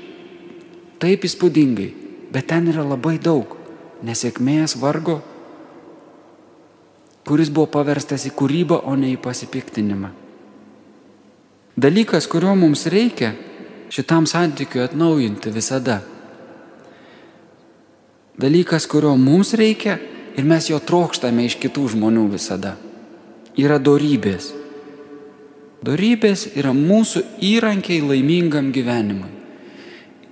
taip 1.03 1.27
įspūdingai. 1.27 1.91
Bet 2.31 2.47
ten 2.53 2.71
yra 2.71 2.87
labai 2.87 3.17
daug 3.19 3.60
nesėkmės, 4.07 4.77
vargo, 4.81 5.21
kuris 7.29 7.51
buvo 7.53 7.69
paverstas 7.71 8.27
į 8.27 8.35
kūrybą, 8.37 8.81
o 8.89 8.97
ne 8.99 9.13
į 9.15 9.21
pasipiktinimą. 9.23 10.11
Dalykas, 11.81 12.27
kurio 12.29 12.55
mums 12.59 12.87
reikia 12.91 13.33
šitam 13.91 14.27
santykiu 14.27 14.83
atnaujinti 14.85 15.53
visada. 15.55 16.01
Dalykas, 18.41 18.87
kurio 18.91 19.15
mums 19.17 19.55
reikia 19.55 19.99
ir 20.37 20.45
mes 20.45 20.71
jo 20.71 20.79
trokštame 20.81 21.47
iš 21.47 21.59
kitų 21.63 21.91
žmonių 21.95 22.27
visada. 22.35 22.77
Yra 23.59 23.79
dorybės. 23.83 24.53
Dorybės 25.85 26.47
yra 26.61 26.73
mūsų 26.77 27.25
įrankiai 27.41 28.03
laimingam 28.05 28.71
gyvenimui. 28.73 29.40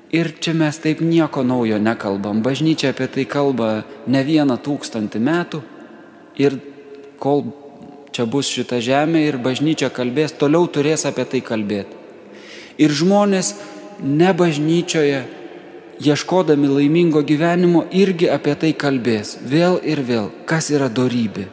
Ir 0.09 0.33
čia 0.41 0.55
mes 0.57 0.79
taip 0.81 1.03
nieko 1.05 1.43
naujo 1.45 1.77
nekalbam. 1.77 2.41
Bažnyčia 2.41 2.95
apie 2.95 3.11
tai 3.13 3.27
kalba 3.29 3.85
ne 4.09 4.23
vieną 4.25 4.57
tūkstantį 4.65 5.21
metų. 5.21 5.61
Ir 6.41 6.57
kol 7.21 7.45
čia 8.15 8.25
bus 8.25 8.49
šita 8.49 8.81
žemė 8.81 9.27
ir 9.29 9.37
bažnyčia 9.43 9.91
kalbės, 9.93 10.33
toliau 10.33 10.65
turės 10.73 11.05
apie 11.05 11.27
tai 11.29 11.43
kalbėti. 11.45 11.99
Ir 12.81 12.95
žmonės 12.95 13.53
ne 14.01 14.33
bažnyčioje, 14.33 15.27
ieškodami 16.01 16.71
laimingo 16.71 17.21
gyvenimo, 17.27 17.85
irgi 17.93 18.31
apie 18.33 18.55
tai 18.57 18.73
kalbės. 18.73 19.37
Vėl 19.45 19.77
ir 19.83 20.01
vėl. 20.07 20.31
Kas 20.49 20.71
yra 20.73 20.89
darybė? 20.89 21.49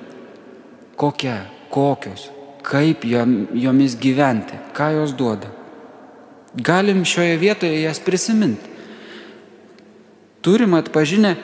Kokia? 0.96 1.42
Kokios? 1.74 2.30
Kaip 2.64 3.04
jomis 3.04 3.98
gyventi? 4.00 4.58
Ką 4.74 4.94
jos 4.96 5.18
duoda? 5.18 5.52
Galim 6.56 7.04
šioje 7.06 7.38
vietoje 7.38 7.82
jas 7.82 8.00
prisiminti. 8.00 8.70
Turim 10.42 10.74
atpažinę 10.74 11.36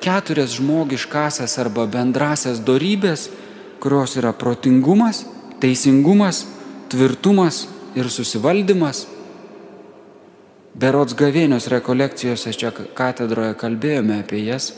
keturias 0.00 0.54
žmogiškasias 0.56 1.58
arba 1.60 1.86
bendrasias 1.86 2.62
darybės, 2.64 3.28
kurios 3.82 4.16
yra 4.18 4.32
protingumas, 4.32 5.24
teisingumas, 5.60 6.46
tvirtumas 6.90 7.66
ir 7.98 8.10
susivaldymas. 8.10 9.04
Berots 10.78 11.16
gavėnios 11.18 11.66
rekolekcijose 11.70 12.54
čia 12.54 12.70
katedroje 12.72 13.54
kalbėjome 13.58 14.20
apie 14.22 14.44
jas. 14.46 14.72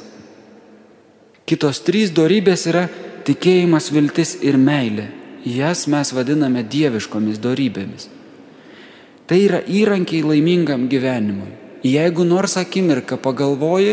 Kitos 1.48 1.82
trys 1.84 2.12
darybės 2.16 2.66
yra 2.70 2.86
tikėjimas, 3.26 3.90
viltis 3.92 4.36
ir 4.42 4.56
meilė. 4.60 5.10
Jas 5.44 5.86
mes 5.88 6.12
vadiname 6.12 6.62
dieviškomis 6.64 7.40
darybėmis. 7.40 8.08
Tai 9.30 9.38
yra 9.38 9.60
įrankiai 9.62 10.24
laimingam 10.26 10.88
gyvenimui. 10.90 11.52
Jeigu 11.86 12.24
nors 12.26 12.56
akimirką 12.58 13.14
pagalvoji, 13.22 13.92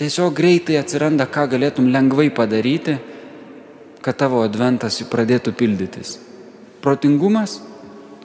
tiesiog 0.00 0.34
greitai 0.34 0.80
atsiranda, 0.80 1.28
ką 1.30 1.44
galėtum 1.52 1.86
lengvai 1.94 2.26
padaryti, 2.34 2.96
kad 4.02 4.18
tavo 4.18 4.40
adventas 4.42 4.98
pradėtų 5.06 5.54
pildytis. 5.54 6.16
Protingumas, 6.82 7.60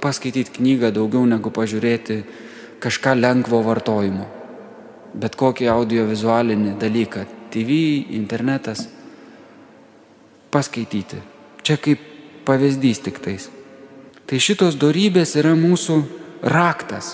paskaityti 0.01 0.57
knygą 0.57 0.89
daugiau 0.95 1.21
negu 1.29 1.51
pažiūrėti 1.53 2.17
kažką 2.81 3.13
lengvo 3.19 3.61
vartojimo. 3.67 4.25
Bet 5.13 5.37
kokį 5.37 5.69
audiovizualinį 5.69 6.79
dalyką- 6.81 7.27
TV, 7.53 8.07
internetas- 8.17 8.87
paskaityti. 10.53 11.21
Čia 11.61 11.77
kaip 11.77 11.99
pavyzdys 12.43 13.03
tik 13.05 13.21
tais. 13.21 13.54
Tai 14.25 14.39
šitos 14.41 14.77
darybės 14.81 15.35
yra 15.37 15.53
mūsų 15.53 15.99
raktas. 16.49 17.13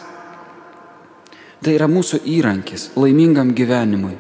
Tai 1.62 1.74
yra 1.75 1.89
mūsų 1.91 2.22
įrankis 2.39 2.89
laimingam 2.96 3.51
gyvenimui. 3.58 4.15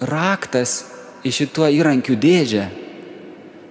Raktas 0.00 0.78
į 1.26 1.32
šituo 1.34 1.66
įrankių 1.74 2.16
dėžę 2.22 2.66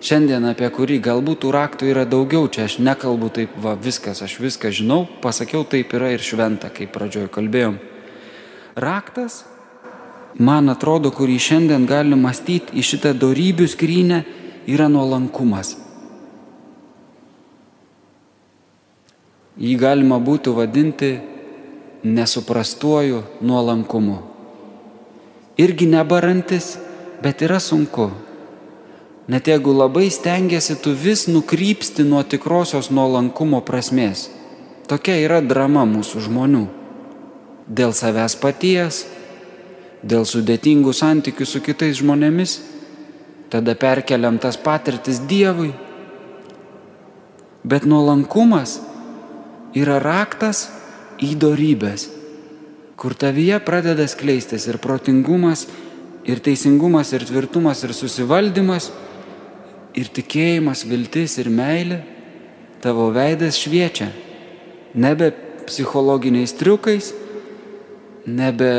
šiandien 0.05 0.43
apie 0.49 0.67
kurį 0.73 0.99
galbūt 1.01 1.41
tų 1.45 1.53
raktų 1.55 1.89
yra 1.89 2.03
daugiau, 2.09 2.49
čia 2.51 2.67
aš 2.67 2.77
nekalbu 2.83 3.31
taip, 3.33 3.55
va 3.61 3.73
viskas, 3.79 4.21
aš 4.21 4.37
viską 4.43 4.69
žinau, 4.75 5.05
pasakiau 5.23 5.63
taip 5.65 5.95
yra 5.97 6.11
ir 6.13 6.21
šventa, 6.21 6.69
kaip 6.73 6.91
pradžioje 6.93 7.31
kalbėjom. 7.33 7.79
Raktas, 8.75 9.43
man 10.37 10.69
atrodo, 10.73 11.13
kurį 11.15 11.39
šiandien 11.39 11.87
gali 11.89 12.19
mąstyti 12.19 12.75
į 12.75 12.85
šitą 12.91 13.15
darybių 13.17 13.69
skrynę, 13.71 14.21
yra 14.67 14.91
nuolankumas. 14.91 15.84
Jį 19.55 19.75
galima 19.79 20.19
būtų 20.19 20.51
vadinti 20.57 21.13
nesuprastuoju 22.03 23.21
nuolankumu. 23.41 24.17
Irgi 25.55 25.87
nebarantis, 25.87 26.75
bet 27.23 27.41
yra 27.45 27.61
sunku. 27.63 28.09
Net 29.31 29.47
jeigu 29.47 29.71
labai 29.73 30.09
stengiasi, 30.11 30.75
tu 30.83 30.91
vis 30.91 31.25
nukrypsti 31.31 32.03
nuo 32.03 32.21
tikrosios 32.27 32.91
nuolankumo 32.91 33.61
prasmės. 33.65 34.27
Tokia 34.85 35.15
yra 35.23 35.39
drama 35.41 35.85
mūsų 35.87 36.25
žmonių. 36.27 36.65
Dėl 37.65 37.95
savęs 37.95 38.35
paties, 38.37 39.05
dėl 40.05 40.27
sudėtingų 40.29 40.93
santykių 40.93 41.47
su 41.47 41.63
kitais 41.65 41.97
žmonėmis, 42.03 42.59
tada 43.49 43.73
perkeliam 43.73 44.37
tas 44.37 44.59
patirtis 44.61 45.23
Dievui. 45.25 45.71
Bet 47.65 47.87
nuolankumas 47.89 48.75
yra 49.75 49.99
raktas 49.99 50.69
į 51.21 51.35
darybės, 51.39 52.07
kur 52.95 53.15
tavyje 53.15 53.59
pradeda 53.63 54.07
skleistis 54.07 54.67
ir 54.71 54.79
protingumas, 54.83 55.67
ir 56.25 56.39
teisingumas, 56.41 57.11
ir 57.13 57.27
tvirtumas, 57.27 57.83
ir 57.85 57.93
susivaldymas 57.93 58.89
ir 59.95 60.11
tikėjimas, 60.11 60.83
viltis 60.87 61.37
ir 61.39 61.49
meilė, 61.49 62.01
tavo 62.83 63.09
veidas 63.15 63.57
šviečia. 63.61 64.11
Nebe 64.95 65.31
psichologiniais 65.65 66.53
triukais, 66.59 67.11
nebe 68.27 68.69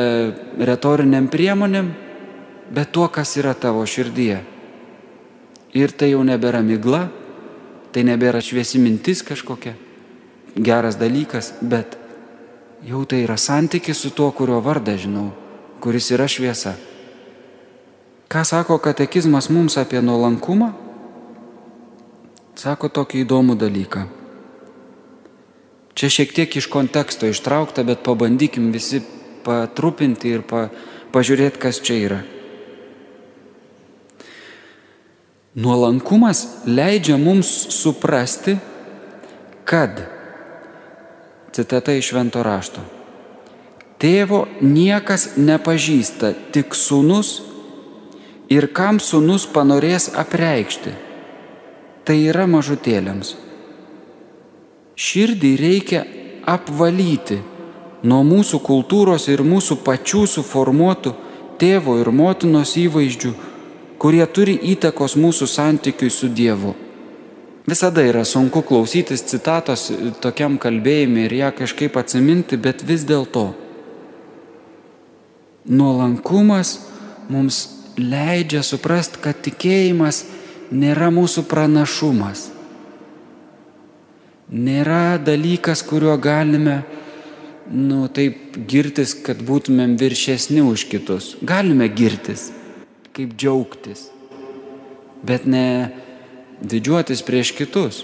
retoriniam 0.59 1.27
priemonėm, 1.31 1.89
bet 2.73 2.93
tuo, 2.93 3.07
kas 3.09 3.35
yra 3.39 3.55
tavo 3.57 3.83
širdyje. 3.87 4.39
Ir 5.77 5.93
tai 5.97 6.13
jau 6.13 6.23
nebėra 6.25 6.61
migla, 6.65 7.07
tai 7.91 8.05
nebėra 8.07 8.41
šviesi 8.43 8.79
mintis 8.81 9.23
kažkokia, 9.25 9.73
geras 10.57 10.97
dalykas, 10.99 11.53
bet 11.61 11.97
jau 12.85 13.05
tai 13.05 13.23
yra 13.25 13.37
santykis 13.37 14.01
su 14.01 14.11
tuo, 14.11 14.31
kurio 14.31 14.59
vardą 14.61 14.97
žinau, 14.97 15.31
kuris 15.83 16.11
yra 16.11 16.27
šviesa. 16.29 16.75
Ką 18.27 18.43
sako 18.43 18.77
katekizmas 18.83 19.47
mums 19.49 19.77
apie 19.79 20.01
nuolankumą? 20.03 20.87
sako 22.57 22.89
tokį 22.89 23.21
įdomų 23.25 23.57
dalyką. 23.59 24.07
Čia 25.97 26.09
šiek 26.13 26.33
tiek 26.33 26.57
iš 26.57 26.67
konteksto 26.69 27.29
ištraukta, 27.29 27.85
bet 27.85 28.03
pabandykim 28.05 28.71
visi 28.73 29.01
patrupinti 29.45 30.33
ir 30.33 30.43
pa, 30.45 30.67
pažiūrėti, 31.13 31.61
kas 31.61 31.81
čia 31.81 31.97
yra. 32.01 32.19
Nuolankumas 35.57 36.43
leidžia 36.69 37.17
mums 37.17 37.49
suprasti, 37.73 38.59
kad, 39.65 40.03
citata 41.57 41.95
iš 41.97 42.13
Vento 42.13 42.45
rašto, 42.45 42.85
tėvo 43.97 44.45
niekas 44.61 45.33
nepažįsta, 45.41 46.31
tik 46.53 46.77
sunus 46.77 47.41
ir 48.53 48.69
kam 48.77 49.01
sunus 49.01 49.49
panorės 49.49 50.11
apreikšti 50.13 50.93
tai 52.07 52.21
yra 52.31 52.45
mažutėliams. 52.47 53.33
Širdį 54.97 55.49
reikia 55.59 56.05
apvalyti 56.47 57.41
nuo 58.07 58.21
mūsų 58.23 58.61
kultūros 58.63 59.27
ir 59.33 59.43
mūsų 59.43 59.81
pačių 59.83 60.23
suformuotų 60.37 61.13
tėvo 61.59 61.97
ir 61.99 62.09
motinos 62.15 62.77
įvaizdžių, 62.79 63.33
kurie 63.99 64.23
turi 64.31 64.55
įtakos 64.73 65.17
mūsų 65.19 65.49
santykiui 65.51 66.13
su 66.13 66.31
Dievu. 66.31 66.73
Visada 67.67 67.99
yra 68.07 68.23
sunku 68.23 68.61
klausytis 68.63 69.25
citatos 69.27 69.89
tokiam 70.23 70.55
kalbėjimui 70.55 71.25
ir 71.27 71.33
ją 71.35 71.49
kažkaip 71.51 71.97
atsiminti, 71.99 72.55
bet 72.55 72.79
vis 72.87 73.03
dėlto 73.03 73.49
nuolankumas 75.67 76.77
mums 77.27 77.65
leidžia 77.99 78.63
suprasti, 78.63 79.19
kad 79.19 79.43
tikėjimas 79.43 80.21
nėra 80.71 81.11
mūsų 81.11 81.43
pranašumas. 81.51 82.47
Nėra 84.47 85.17
dalykas, 85.19 85.83
kuriuo 85.83 86.15
galime, 86.23 86.79
nu, 87.67 88.05
taip 88.07 88.55
girtis, 88.63 89.11
kad 89.11 89.43
būtumėm 89.43 89.99
viršesni 89.99 90.63
už 90.63 90.87
kitus. 90.87 91.33
Galime 91.43 91.91
girtis, 91.91 92.47
kaip 93.11 93.35
džiaugtis, 93.35 94.07
bet 95.27 95.43
ne 95.43 95.67
didžiuotis 96.61 97.23
prieš 97.25 97.53
kitus. 97.57 98.03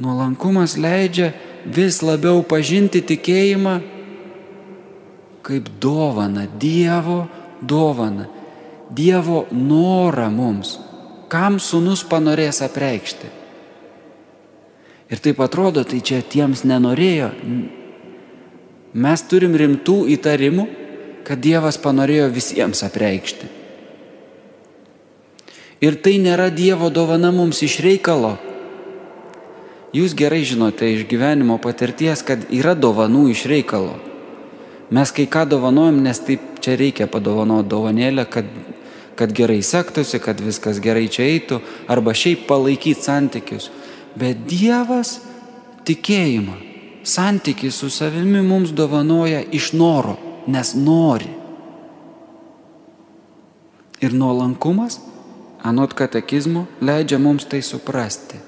Nuolankumas 0.00 0.78
leidžia 0.80 1.32
vis 1.66 2.00
labiau 2.02 2.40
pažinti 2.42 3.02
tikėjimą 3.04 3.74
kaip 5.42 5.68
dovana, 5.82 6.46
Dievo 6.46 7.26
dovana, 7.60 8.28
Dievo 8.90 9.44
norą 9.52 10.30
mums 10.32 10.78
kam 11.32 11.56
sunus 11.56 12.02
panorės 12.04 12.60
apreikšti. 12.64 13.30
Ir 15.12 15.20
taip 15.24 15.40
atrodo, 15.44 15.84
tai 15.84 16.02
čia 16.04 16.20
tiems 16.20 16.64
nenorėjo. 16.68 17.30
Mes 18.92 19.24
turim 19.28 19.56
rimtų 19.56 19.96
įtarimų, 20.16 20.66
kad 21.24 21.40
Dievas 21.40 21.78
panorėjo 21.80 22.28
visiems 22.34 22.84
apreikšti. 22.84 23.48
Ir 25.82 25.98
tai 25.98 26.16
nėra 26.22 26.48
Dievo 26.54 26.92
dovana 26.94 27.32
mums 27.34 27.62
iš 27.66 27.80
reikalo. 27.82 28.36
Jūs 29.92 30.14
gerai 30.16 30.44
žinote 30.48 30.88
iš 30.88 31.04
gyvenimo 31.10 31.58
patirties, 31.60 32.22
kad 32.24 32.46
yra 32.54 32.76
dovanų 32.78 33.26
iš 33.34 33.44
reikalo. 33.50 33.98
Mes 34.92 35.10
kai 35.12 35.26
ką 35.26 35.44
dovanojam, 35.48 35.98
nes 36.04 36.20
taip 36.22 36.60
čia 36.64 36.76
reikia 36.78 37.08
padovanoti 37.10 37.68
dovanėlę, 37.72 38.24
kad 38.30 38.48
kad 39.14 39.32
gerai 39.32 39.62
sektųsi, 39.62 40.18
kad 40.18 40.40
viskas 40.40 40.80
gerai 40.82 41.08
čia 41.12 41.26
eitų, 41.28 41.60
arba 41.90 42.14
šiaip 42.16 42.46
palaikyti 42.48 43.04
santykius. 43.04 43.68
Bet 44.18 44.44
Dievas 44.48 45.18
tikėjimą, 45.86 46.56
santykiai 47.04 47.72
su 47.72 47.90
savimi 47.92 48.42
mums 48.46 48.72
dovanoja 48.76 49.42
iš 49.52 49.72
noro, 49.76 50.16
nes 50.50 50.74
nori. 50.74 51.30
Ir 54.02 54.16
nuolankumas, 54.18 54.98
anot 55.62 55.94
katekizmo, 55.94 56.66
leidžia 56.80 57.18
mums 57.18 57.46
tai 57.48 57.62
suprasti. 57.62 58.40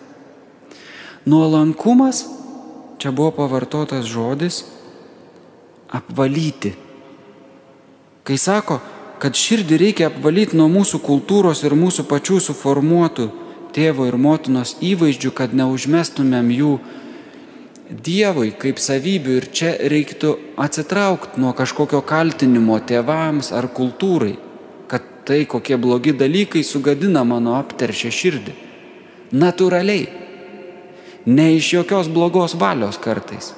Nuolankumas, 1.24 2.24
čia 2.98 3.12
buvo 3.12 3.30
pavartotas 3.38 4.04
žodis, 4.06 4.64
apvalyti. 5.94 6.74
Kai 8.24 8.36
sako, 8.40 8.80
kad 9.22 9.38
širdį 9.38 9.78
reikia 9.80 10.10
apvalyti 10.10 10.58
nuo 10.58 10.66
mūsų 10.72 11.00
kultūros 11.04 11.62
ir 11.64 11.76
mūsų 11.78 12.04
pačių 12.10 12.40
suformuotų 12.48 13.30
tėvo 13.74 14.08
ir 14.08 14.18
motinos 14.20 14.76
įvaizdžių, 14.84 15.32
kad 15.34 15.56
neužmestumėm 15.56 16.52
jų 16.54 16.74
Dievui 17.84 18.54
kaip 18.56 18.78
savybių 18.80 19.34
ir 19.38 19.46
čia 19.52 19.74
reiktų 19.92 20.30
atsitraukti 20.56 21.40
nuo 21.42 21.50
kažkokio 21.54 22.00
kaltinimo 22.08 22.78
tėvams 22.80 23.50
ar 23.52 23.68
kultūrai, 23.76 24.38
tai 25.24 25.44
kokie 25.46 25.76
blogi 25.76 26.12
dalykai 26.12 26.62
sugadina 26.64 27.24
mano 27.24 27.56
apteršę 27.58 28.10
širdį. 28.12 28.54
Naturaliai. 29.32 30.08
Ne 31.26 31.54
iš 31.56 31.72
jokios 31.72 32.10
blogos 32.12 32.54
valios 32.60 32.98
kartais. 33.00 33.54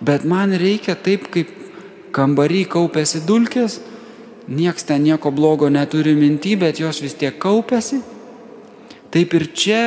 Bet 0.00 0.24
man 0.24 0.52
reikia 0.52 0.96
taip, 0.98 1.30
kaip 1.32 1.52
kambarį 2.12 2.64
kaupėsi 2.72 3.22
dulkės, 3.28 3.78
nieks 4.48 4.84
ten 4.84 5.06
nieko 5.06 5.30
blogo 5.30 5.70
neturi 5.70 6.16
minty, 6.18 6.56
bet 6.58 6.80
jos 6.82 7.00
vis 7.04 7.14
tiek 7.14 7.38
kaupiasi. 7.38 8.02
Taip 9.14 9.32
ir 9.38 9.46
čia 9.54 9.80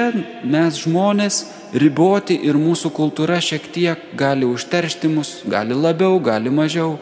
mes 0.48 0.80
žmonės 0.86 1.44
riboti 1.76 2.40
ir 2.48 2.58
mūsų 2.58 2.90
kultūra 2.96 3.38
šiek 3.44 3.68
tiek 3.74 4.10
gali 4.18 4.48
užteršti 4.48 5.12
mus, 5.12 5.42
gali 5.46 5.76
labiau, 5.76 6.18
gali 6.24 6.50
mažiau. 6.50 6.96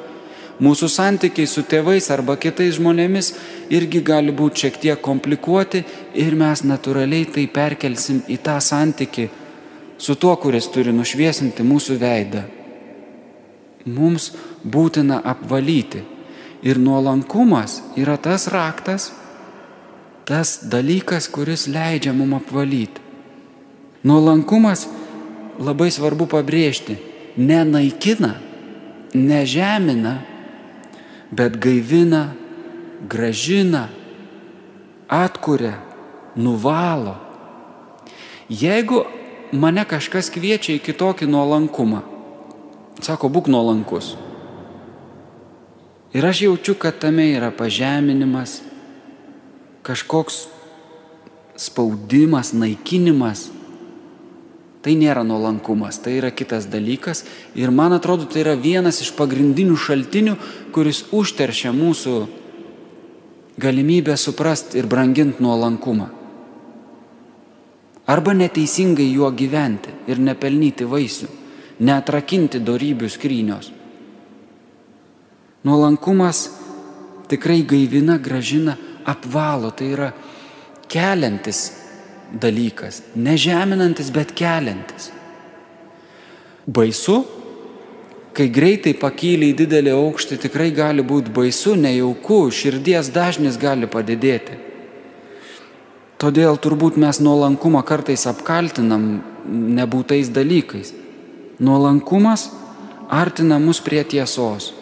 Mūsų 0.58 0.88
santykiai 0.90 1.46
su 1.46 1.62
tėvais 1.70 2.08
arba 2.10 2.34
kitais 2.42 2.80
žmonėmis 2.80 3.34
irgi 3.70 4.02
gali 4.02 4.34
būti 4.34 4.64
šiek 4.64 4.80
tiek 4.82 5.02
komplikuoti 5.06 5.84
ir 6.18 6.34
mes 6.36 6.64
natūraliai 6.66 7.28
tai 7.30 7.44
perkelsim 7.54 8.24
į 8.26 8.40
tą 8.42 8.56
santyki 8.58 9.28
su 10.02 10.16
tuo, 10.16 10.34
kuris 10.42 10.70
turi 10.74 10.94
nušviesinti 10.94 11.66
mūsų 11.66 11.98
veidą. 12.02 12.44
Mums 13.86 14.32
būtina 14.66 15.22
apvalyti. 15.24 16.02
Ir 16.66 16.80
nuolankumas 16.82 17.84
yra 17.96 18.16
tas 18.18 18.48
raktas, 18.50 19.12
tas 20.26 20.58
dalykas, 20.66 21.30
kuris 21.30 21.68
leidžia 21.70 22.16
mum 22.18 22.34
apvalyti. 22.34 23.04
Nuolankumas 24.10 24.88
labai 25.62 25.92
svarbu 25.94 26.26
pabrėžti, 26.32 26.98
nenaikina, 27.38 28.34
nežemina, 29.14 30.16
bet 31.32 31.58
gaivina, 31.60 32.34
gražina, 33.10 33.88
atkuria, 35.08 35.78
nuvalo. 36.36 37.16
Jeigu 38.50 39.04
mane 39.52 39.84
kažkas 39.88 40.32
kviečia 40.32 40.78
į 40.78 40.84
kitokį 40.84 41.28
nuolankumą, 41.28 42.04
sako, 43.04 43.30
būk 43.32 43.52
nuolankus. 43.52 44.16
Ir 46.16 46.26
aš 46.26 46.46
jaučiu, 46.48 46.78
kad 46.80 47.00
tame 47.02 47.28
yra 47.36 47.52
pažeminimas, 47.52 48.62
kažkoks 49.84 50.48
spaudimas, 51.60 52.54
naikinimas. 52.54 53.50
Tai 54.88 54.94
nėra 54.96 55.20
nuolankumas, 55.28 55.98
tai 56.00 56.14
yra 56.16 56.30
kitas 56.32 56.70
dalykas 56.72 57.26
ir 57.60 57.74
man 57.76 57.92
atrodo 57.92 58.24
tai 58.24 58.46
yra 58.46 58.54
vienas 58.56 59.02
iš 59.04 59.10
pagrindinių 59.18 59.74
šaltinių, 59.76 60.36
kuris 60.72 61.02
užteršia 61.12 61.74
mūsų 61.76 62.14
galimybę 63.60 64.14
suprasti 64.16 64.80
ir 64.80 64.86
branginti 64.88 65.44
nuolankumą. 65.44 66.06
Arba 68.08 68.32
neteisingai 68.40 69.10
juo 69.12 69.28
gyventi 69.36 69.92
ir 70.08 70.22
nepelnyti 70.24 70.88
vaisių, 70.88 71.28
neatrakinti 71.84 72.62
darybių 72.64 73.10
skrynios. 73.12 73.68
Nuolankumas 75.68 76.46
tikrai 77.28 77.60
gaivina, 77.68 78.16
gražina, 78.16 78.78
apvalo, 79.04 79.74
tai 79.76 79.92
yra 79.98 80.10
keliantis 80.88 81.66
dalykas, 82.32 83.02
nežeminantis, 83.16 84.12
bet 84.12 84.34
keliantis. 84.36 85.12
Baisu, 86.68 87.22
kai 88.36 88.50
greitai 88.54 88.94
pakyli 89.00 89.52
į 89.54 89.58
didelį 89.64 89.94
aukštį, 89.96 90.40
tikrai 90.44 90.70
gali 90.76 91.06
būti 91.06 91.32
baisu, 91.34 91.78
nejauku, 91.80 92.48
širdies 92.52 93.12
dažnis 93.16 93.60
gali 93.60 93.88
padidėti. 93.90 94.64
Todėl 96.18 96.58
turbūt 96.58 96.98
mes 96.98 97.22
nuolankumą 97.22 97.84
kartais 97.86 98.26
apkaltinam 98.30 99.22
nebūtais 99.46 100.32
dalykais. 100.34 100.92
Nuolankumas 101.62 102.50
artina 103.10 103.62
mus 103.62 103.80
prie 103.86 104.02
tiesos. 104.04 104.74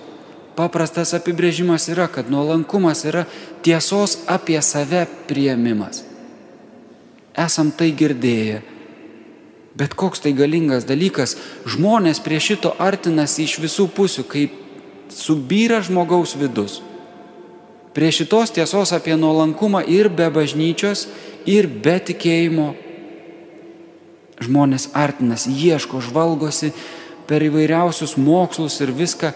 Paprastas 0.56 1.12
apibrėžimas 1.18 1.90
yra, 1.92 2.08
kad 2.08 2.32
nuolankumas 2.32 3.04
yra 3.04 3.26
tiesos 3.68 4.22
apie 4.32 4.62
save 4.64 5.04
prieimimas 5.28 6.05
esam 7.38 7.72
tai 7.72 7.92
girdėję. 7.96 8.62
Bet 9.76 9.96
koks 10.00 10.24
tai 10.24 10.32
galingas 10.32 10.88
dalykas, 10.88 11.36
žmonės 11.68 12.22
prie 12.24 12.40
šito 12.40 12.72
artinasi 12.80 13.44
iš 13.44 13.58
visų 13.60 13.90
pusių, 13.92 14.24
kaip 14.32 14.54
subyra 15.12 15.82
žmogaus 15.84 16.36
vidus. 16.40 16.80
Prie 17.96 18.12
šitos 18.12 18.52
tiesos 18.56 18.92
apie 18.96 19.16
nuolankumą 19.20 19.84
ir 19.88 20.10
be 20.12 20.28
bažnyčios, 20.32 21.08
ir 21.48 21.68
be 21.68 21.96
tikėjimo 22.00 22.74
žmonės 24.44 24.90
artinasi, 24.96 25.54
ieško, 25.56 26.02
žvalgosi 26.04 26.74
per 27.28 27.44
įvairiausius 27.46 28.18
mokslus 28.20 28.80
ir 28.84 28.92
viską, 28.96 29.32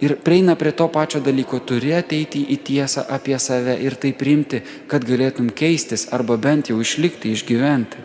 ir 0.00 0.16
prieina 0.22 0.54
prie 0.56 0.72
to 0.72 0.88
pačio 0.88 1.20
dalyko, 1.20 1.60
turi 1.60 1.94
ateiti 1.94 2.44
į 2.54 2.58
tiesą 2.64 3.06
apie 3.10 3.38
save 3.38 3.78
ir 3.82 3.96
tai 4.00 4.12
priimti, 4.12 4.62
kad 4.86 5.04
galėtum 5.04 5.50
keistis 5.50 6.08
arba 6.12 6.36
bent 6.36 6.70
jau 6.70 6.78
išlikti, 6.80 7.32
išgyventi. 7.32 8.04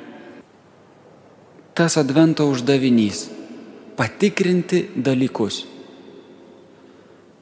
Tas 1.73 1.97
advento 1.97 2.45
uždavinys- 2.49 3.29
patikrinti 3.97 4.89
dalykus. 4.95 5.65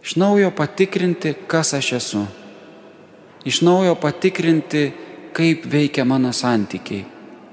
Iš 0.03 0.15
naujo 0.15 0.51
patikrinti, 0.51 1.35
kas 1.47 1.73
aš 1.73 1.93
esu. 1.93 2.25
Iš 3.45 3.61
naujo 3.61 3.95
patikrinti, 3.95 4.91
kaip 5.33 5.65
veikia 5.65 6.05
mano 6.05 6.31
santykiai 6.33 7.05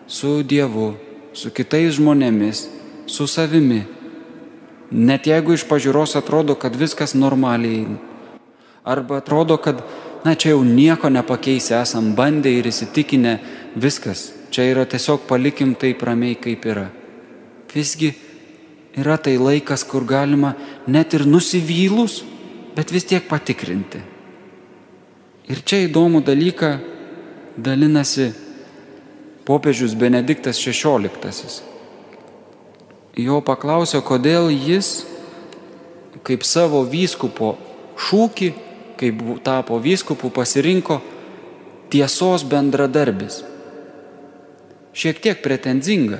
su 0.08 0.42
Dievu, 0.42 0.94
su 1.32 1.50
kitais 1.50 1.98
žmonėmis, 1.98 2.64
su 3.06 3.26
savimi 3.26 3.84
Net 4.90 5.26
jeigu 5.28 5.52
iš 5.52 5.66
pažiūros 5.68 6.16
atrodo, 6.16 6.56
kad 6.56 6.76
viskas 6.76 7.12
normaliai. 7.12 7.84
Arba 8.88 9.18
atrodo, 9.20 9.58
kad, 9.60 9.82
na 10.24 10.32
čia 10.32 10.54
jau 10.54 10.62
nieko 10.64 11.10
nepakeisi, 11.12 11.74
esam 11.76 12.14
bandę 12.16 12.52
ir 12.56 12.70
įsitikinę, 12.70 13.36
viskas, 13.76 14.30
čia 14.48 14.70
yra 14.72 14.86
tiesiog 14.88 15.26
palikim 15.28 15.74
taip 15.76 16.00
ramiai, 16.08 16.38
kaip 16.40 16.64
yra. 16.64 16.86
Visgi 17.68 18.14
yra 18.96 19.18
tai 19.20 19.36
laikas, 19.36 19.84
kur 19.84 20.08
galima 20.08 20.54
net 20.88 21.12
ir 21.12 21.26
nusivylus, 21.28 22.22
bet 22.72 22.88
vis 22.94 23.04
tiek 23.04 23.28
patikrinti. 23.28 24.00
Ir 25.52 25.64
čia 25.68 25.84
įdomų 25.84 26.24
dalyką 26.24 26.74
dalinasi 27.60 28.32
popiežius 29.44 29.96
Benediktas 29.96 30.60
XVI 30.60 31.67
jo 33.18 33.40
paklausė, 33.44 34.00
kodėl 34.04 34.48
jis 34.52 35.02
kaip 36.26 36.44
savo 36.46 36.82
vyskupo 36.86 37.56
šūkį, 37.98 38.48
kaip 38.98 39.22
tapo 39.46 39.78
vyskupu, 39.82 40.30
pasirinko 40.34 41.00
tiesos 41.92 42.44
bendradarbis. 42.46 43.42
Šiek 44.98 45.22
tiek 45.22 45.40
pretenzinga. 45.44 46.18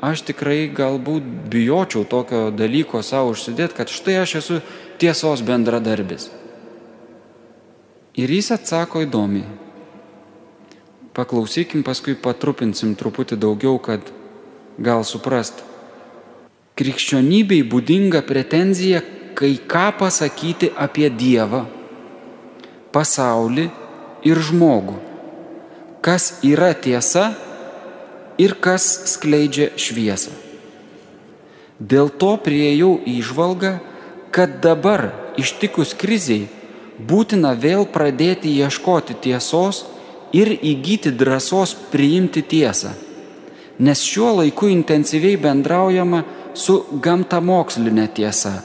Aš 0.00 0.22
tikrai 0.30 0.70
galbūt 0.72 1.24
bijočiau 1.52 2.06
tokio 2.08 2.46
dalyko 2.56 3.02
savo 3.04 3.34
užsidėti, 3.34 3.76
kad 3.76 3.92
štai 3.92 4.20
aš 4.22 4.36
esu 4.40 4.60
tiesos 5.00 5.42
bendradarbis. 5.44 6.30
Ir 8.16 8.32
jis 8.32 8.48
atsako 8.56 9.04
įdomiai. 9.04 9.44
Paklausykim, 11.16 11.84
paskui 11.84 12.14
patrupinsim 12.16 12.94
truputį 12.96 13.36
daugiau, 13.40 13.76
kad 13.82 14.08
gal 14.80 15.04
suprast 15.04 15.60
krikščionybei 16.80 17.60
būdinga 17.68 18.24
pretenzija 18.24 19.04
kai 19.36 19.54
ką 19.72 19.86
pasakyti 20.00 20.72
apie 20.76 21.08
Dievą, 21.12 21.62
pasaulį 22.92 23.68
ir 24.28 24.40
žmogų, 24.48 24.96
kas 26.04 26.40
yra 26.44 26.72
tiesa 26.74 27.30
ir 28.40 28.56
kas 28.60 28.86
skleidžia 29.14 29.70
šviesą. 29.80 30.32
Dėl 31.80 32.10
to 32.12 32.34
priejau 32.44 32.98
įžvalgą, 33.08 33.78
kad 34.32 34.60
dabar 34.64 35.08
ištikus 35.40 35.94
kriziai 35.96 36.48
būtina 37.00 37.54
vėl 37.56 37.86
pradėti 37.88 38.52
ieškoti 38.60 39.16
tiesos 39.24 39.86
ir 40.36 40.52
įgyti 40.52 41.14
drąsos 41.16 41.72
priimti 41.92 42.42
tiesą, 42.44 42.92
nes 43.80 44.04
šiuo 44.04 44.36
laiku 44.42 44.68
intensyviai 44.68 45.40
bendraujama 45.40 46.20
su 46.54 46.84
gamtamokslinė 47.02 48.06
tiesa. 48.14 48.60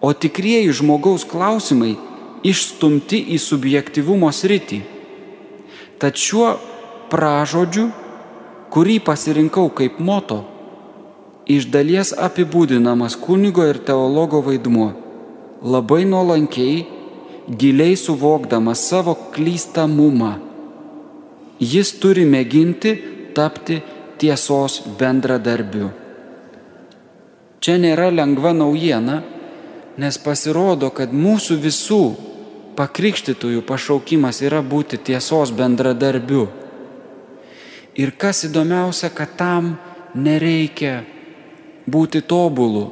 O 0.00 0.12
tikrieji 0.12 0.72
žmogaus 0.80 1.26
klausimai 1.28 1.96
išstumti 2.46 3.20
į 3.34 3.38
subjektivumo 3.40 4.30
sritį. 4.32 4.80
Tad 6.00 6.16
šiuo 6.16 6.54
pražodžiu, 7.12 7.90
kurį 8.72 8.96
pasirinkau 9.04 9.68
kaip 9.76 9.98
moto, 10.00 10.40
iš 11.50 11.68
dalies 11.74 12.14
apibūdinamas 12.16 13.18
kunigo 13.20 13.66
ir 13.68 13.82
teologo 13.84 14.40
vaidmuo, 14.46 14.90
labai 15.60 16.06
nuolankiai, 16.08 16.86
giliai 17.60 17.96
suvokdamas 17.98 18.86
savo 18.88 19.16
klystamumą. 19.34 20.36
Jis 21.60 21.92
turi 22.00 22.24
mėginti 22.24 22.94
tapti 23.36 23.82
tiesos 24.20 24.80
bendradarbiu. 25.00 25.90
Čia 27.60 27.76
nėra 27.76 28.08
lengva 28.08 28.54
naujiena, 28.56 29.20
nes 30.00 30.16
pasirodo, 30.18 30.88
kad 30.96 31.12
mūsų 31.12 31.58
visų 31.60 32.02
pakrikštytųjų 32.78 33.60
pašaukimas 33.68 34.40
yra 34.46 34.62
būti 34.64 34.96
tiesos 35.10 35.52
bendradarbiu. 35.52 36.46
Ir 38.00 38.14
kas 38.16 38.46
įdomiausia, 38.48 39.10
kad 39.12 39.36
tam 39.36 39.74
nereikia 40.14 41.02
būti 41.90 42.22
tobulu. 42.24 42.86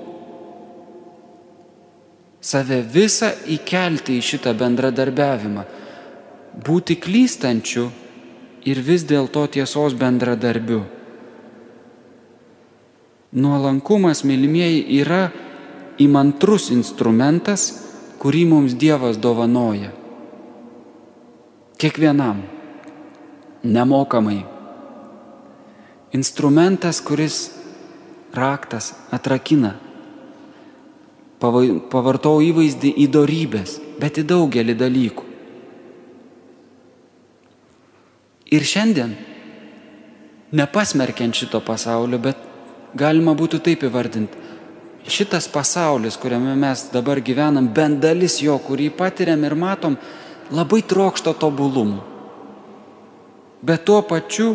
Save 2.45 2.83
visą 2.85 3.33
įkelti 3.49 4.19
į 4.19 4.27
šitą 4.33 4.53
bendradarbiavimą. 4.59 5.65
Būti 6.67 6.99
klystančiu 7.01 7.89
ir 8.69 8.85
vis 8.85 9.07
dėlto 9.09 9.47
tiesos 9.57 9.97
bendradarbiu. 9.99 10.85
Nuolankumas, 13.33 14.23
mylimieji, 14.25 14.87
yra 15.03 15.29
įmantrus 16.01 16.71
instrumentas, 16.73 17.67
kurį 18.23 18.47
mums 18.49 18.77
Dievas 18.79 19.19
dovanoja. 19.21 19.93
Kiekvienam. 21.79 22.41
Nemokamai. 23.63 24.41
Instrumentas, 26.17 27.03
kuris 27.05 27.51
raktas 28.33 28.95
atrakina. 29.13 29.75
Pavartau 31.39 32.41
įvaizdį 32.43 32.95
į 33.05 33.07
darybės, 33.13 33.77
bet 34.01 34.19
į 34.19 34.25
daugelį 34.33 34.75
dalykų. 34.79 35.27
Ir 38.57 38.65
šiandien, 38.65 39.13
nepasmerkiant 40.57 41.37
šito 41.37 41.61
pasaulio, 41.61 42.19
bet 42.23 42.48
galima 42.97 43.35
būtų 43.37 43.61
taip 43.65 43.85
įvardinti, 43.89 44.47
šitas 45.09 45.49
pasaulis, 45.49 46.17
kuriame 46.21 46.55
mes 46.57 46.89
dabar 46.93 47.21
gyvenam, 47.21 47.69
bent 47.69 48.01
dalis 48.03 48.39
jo, 48.43 48.59
kurį 48.61 48.91
patiriam 48.97 49.45
ir 49.45 49.57
matom, 49.59 49.97
labai 50.53 50.83
trokšta 50.85 51.35
tobulumų. 51.37 52.01
Bet 53.65 53.85
tuo 53.89 54.03
pačiu 54.07 54.55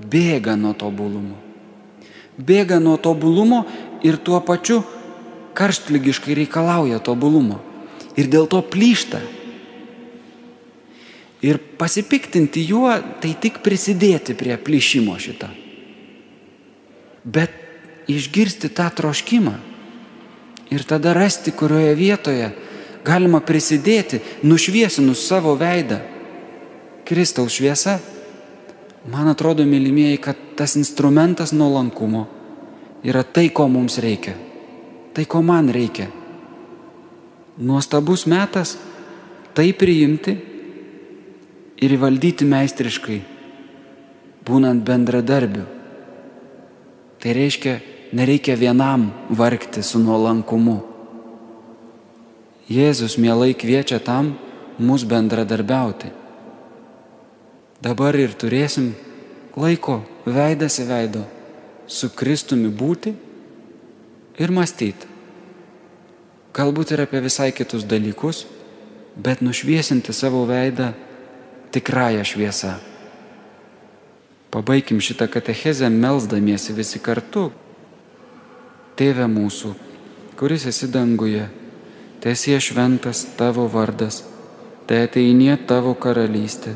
bėga 0.00 0.56
nuo 0.56 0.72
tobulumo. 0.78 1.36
Bėga 2.38 2.80
nuo 2.80 2.96
tobulumo 2.96 3.66
ir 4.02 4.16
tuo 4.16 4.40
pačiu 4.40 4.80
karštlygiškai 5.54 6.34
reikalauja 6.38 7.02
tobulumo. 7.04 7.60
Ir 8.16 8.28
dėl 8.32 8.48
to 8.48 8.62
plyšta. 8.64 9.20
Ir 11.42 11.58
pasipiktinti 11.78 12.62
juo, 12.64 12.94
tai 13.20 13.34
tik 13.34 13.60
prisidėti 13.64 14.36
prie 14.38 14.56
plyšimo 14.56 15.16
šitą. 15.20 15.50
Bet 17.24 17.50
išgirsti 18.10 18.72
tą 18.74 18.88
troškimą 18.90 19.54
ir 20.72 20.84
tada 20.88 21.12
rasti, 21.14 21.52
kurioje 21.54 21.94
vietoje 21.94 22.50
galima 23.04 23.40
prisidėti, 23.42 24.20
nušviesinus 24.46 25.26
savo 25.26 25.54
veidą. 25.58 26.00
Kristaus 27.06 27.58
šviesa, 27.58 27.98
man 29.10 29.28
atrodo, 29.32 29.66
mylimieji, 29.66 30.20
kad 30.22 30.38
tas 30.56 30.76
instrumentas 30.78 31.52
nuolankumo 31.52 32.26
yra 33.04 33.24
tai, 33.26 33.48
ko 33.50 33.66
mums 33.68 33.98
reikia, 34.02 34.36
tai, 35.14 35.26
ko 35.26 35.42
man 35.42 35.70
reikia. 35.74 36.08
Nuostabus 37.58 38.24
metas 38.30 38.76
tai 39.52 39.72
priimti 39.76 40.32
ir 41.82 41.94
įvaldyti 41.98 42.46
meistriškai, 42.48 43.20
būnant 44.46 44.86
bendradarbiu. 44.86 45.81
Tai 47.22 47.32
reiškia, 47.32 47.78
nereikia 48.12 48.56
vienam 48.58 49.12
vargti 49.30 49.82
su 49.86 50.00
nuolankumu. 50.02 50.80
Jėzus 52.66 53.14
mielai 53.18 53.52
kviečia 53.54 54.00
tam 54.02 54.32
mus 54.82 55.04
bendradarbiauti. 55.06 56.10
Dabar 57.82 58.18
ir 58.18 58.34
turėsim 58.38 58.92
laiko 59.54 60.00
veidas 60.26 60.80
į 60.82 60.88
veido 60.90 61.22
su 61.86 62.10
Kristumi 62.10 62.70
būti 62.74 63.14
ir 64.42 64.54
mąstyti. 64.54 65.10
Galbūt 66.52 66.92
ir 66.92 67.06
apie 67.06 67.22
visai 67.24 67.52
kitus 67.56 67.86
dalykus, 67.88 68.44
bet 69.16 69.40
nušviesinti 69.46 70.12
savo 70.12 70.42
veidą 70.48 70.92
tikrąją 71.72 72.24
šviesą. 72.28 72.91
Pabaigim 74.52 75.00
šitą 75.00 75.28
katechezę 75.32 75.88
melzdamiesi 75.88 76.74
visi 76.76 76.98
kartu. 77.00 77.46
Tėve 79.00 79.24
mūsų, 79.24 79.70
kuris 80.36 80.66
esi 80.68 80.90
danguje, 80.92 81.46
tiesie 82.20 82.58
šventas 82.60 83.22
tavo 83.38 83.64
vardas, 83.72 84.18
te 84.84 84.98
ateinie 85.06 85.56
tavo 85.70 85.94
karalystė, 85.96 86.74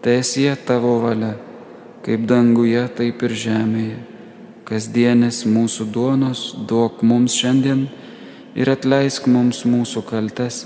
tiesie 0.00 0.54
tavo 0.70 0.94
valia, 1.04 1.34
kaip 2.08 2.24
danguje, 2.32 2.86
taip 2.96 3.26
ir 3.28 3.36
žemėje. 3.44 4.00
Kasdienis 4.64 5.44
mūsų 5.44 5.90
duonos 5.92 6.48
duok 6.64 7.04
mums 7.04 7.36
šiandien 7.36 7.90
ir 8.56 8.72
atleisk 8.72 9.28
mums 9.28 9.66
mūsų 9.68 10.06
kaltes, 10.08 10.64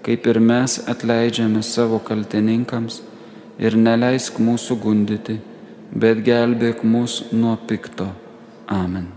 kaip 0.00 0.24
ir 0.24 0.40
mes 0.40 0.80
atleidžiame 0.88 1.60
savo 1.60 2.00
kaltininkams 2.00 3.02
ir 3.60 3.76
neleisk 3.76 4.40
mūsų 4.40 4.80
gundyti 4.80 5.42
bet 5.92 6.22
gelbėk 6.26 6.84
mus 6.84 7.22
nuo 7.32 7.56
pikto. 7.68 8.08
Amen. 8.68 9.10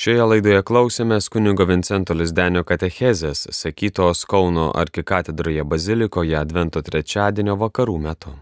Šioje 0.00 0.24
laidoje 0.24 0.62
klausėmės 0.64 1.28
kunigo 1.28 1.66
Vincento 1.68 2.14
Lisdenio 2.16 2.62
katechezės, 2.64 3.42
sakytos 3.52 4.22
Kauno 4.24 4.70
arkikatedroje 4.82 5.66
bazilikoje 5.68 6.38
Advento 6.40 6.80
trečiadienio 6.80 7.58
vakarų 7.60 7.98
metu. 8.06 8.32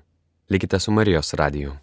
Likite 0.53 0.79
su 0.79 0.95
Marijos 0.95 1.35
radiju. 1.35 1.75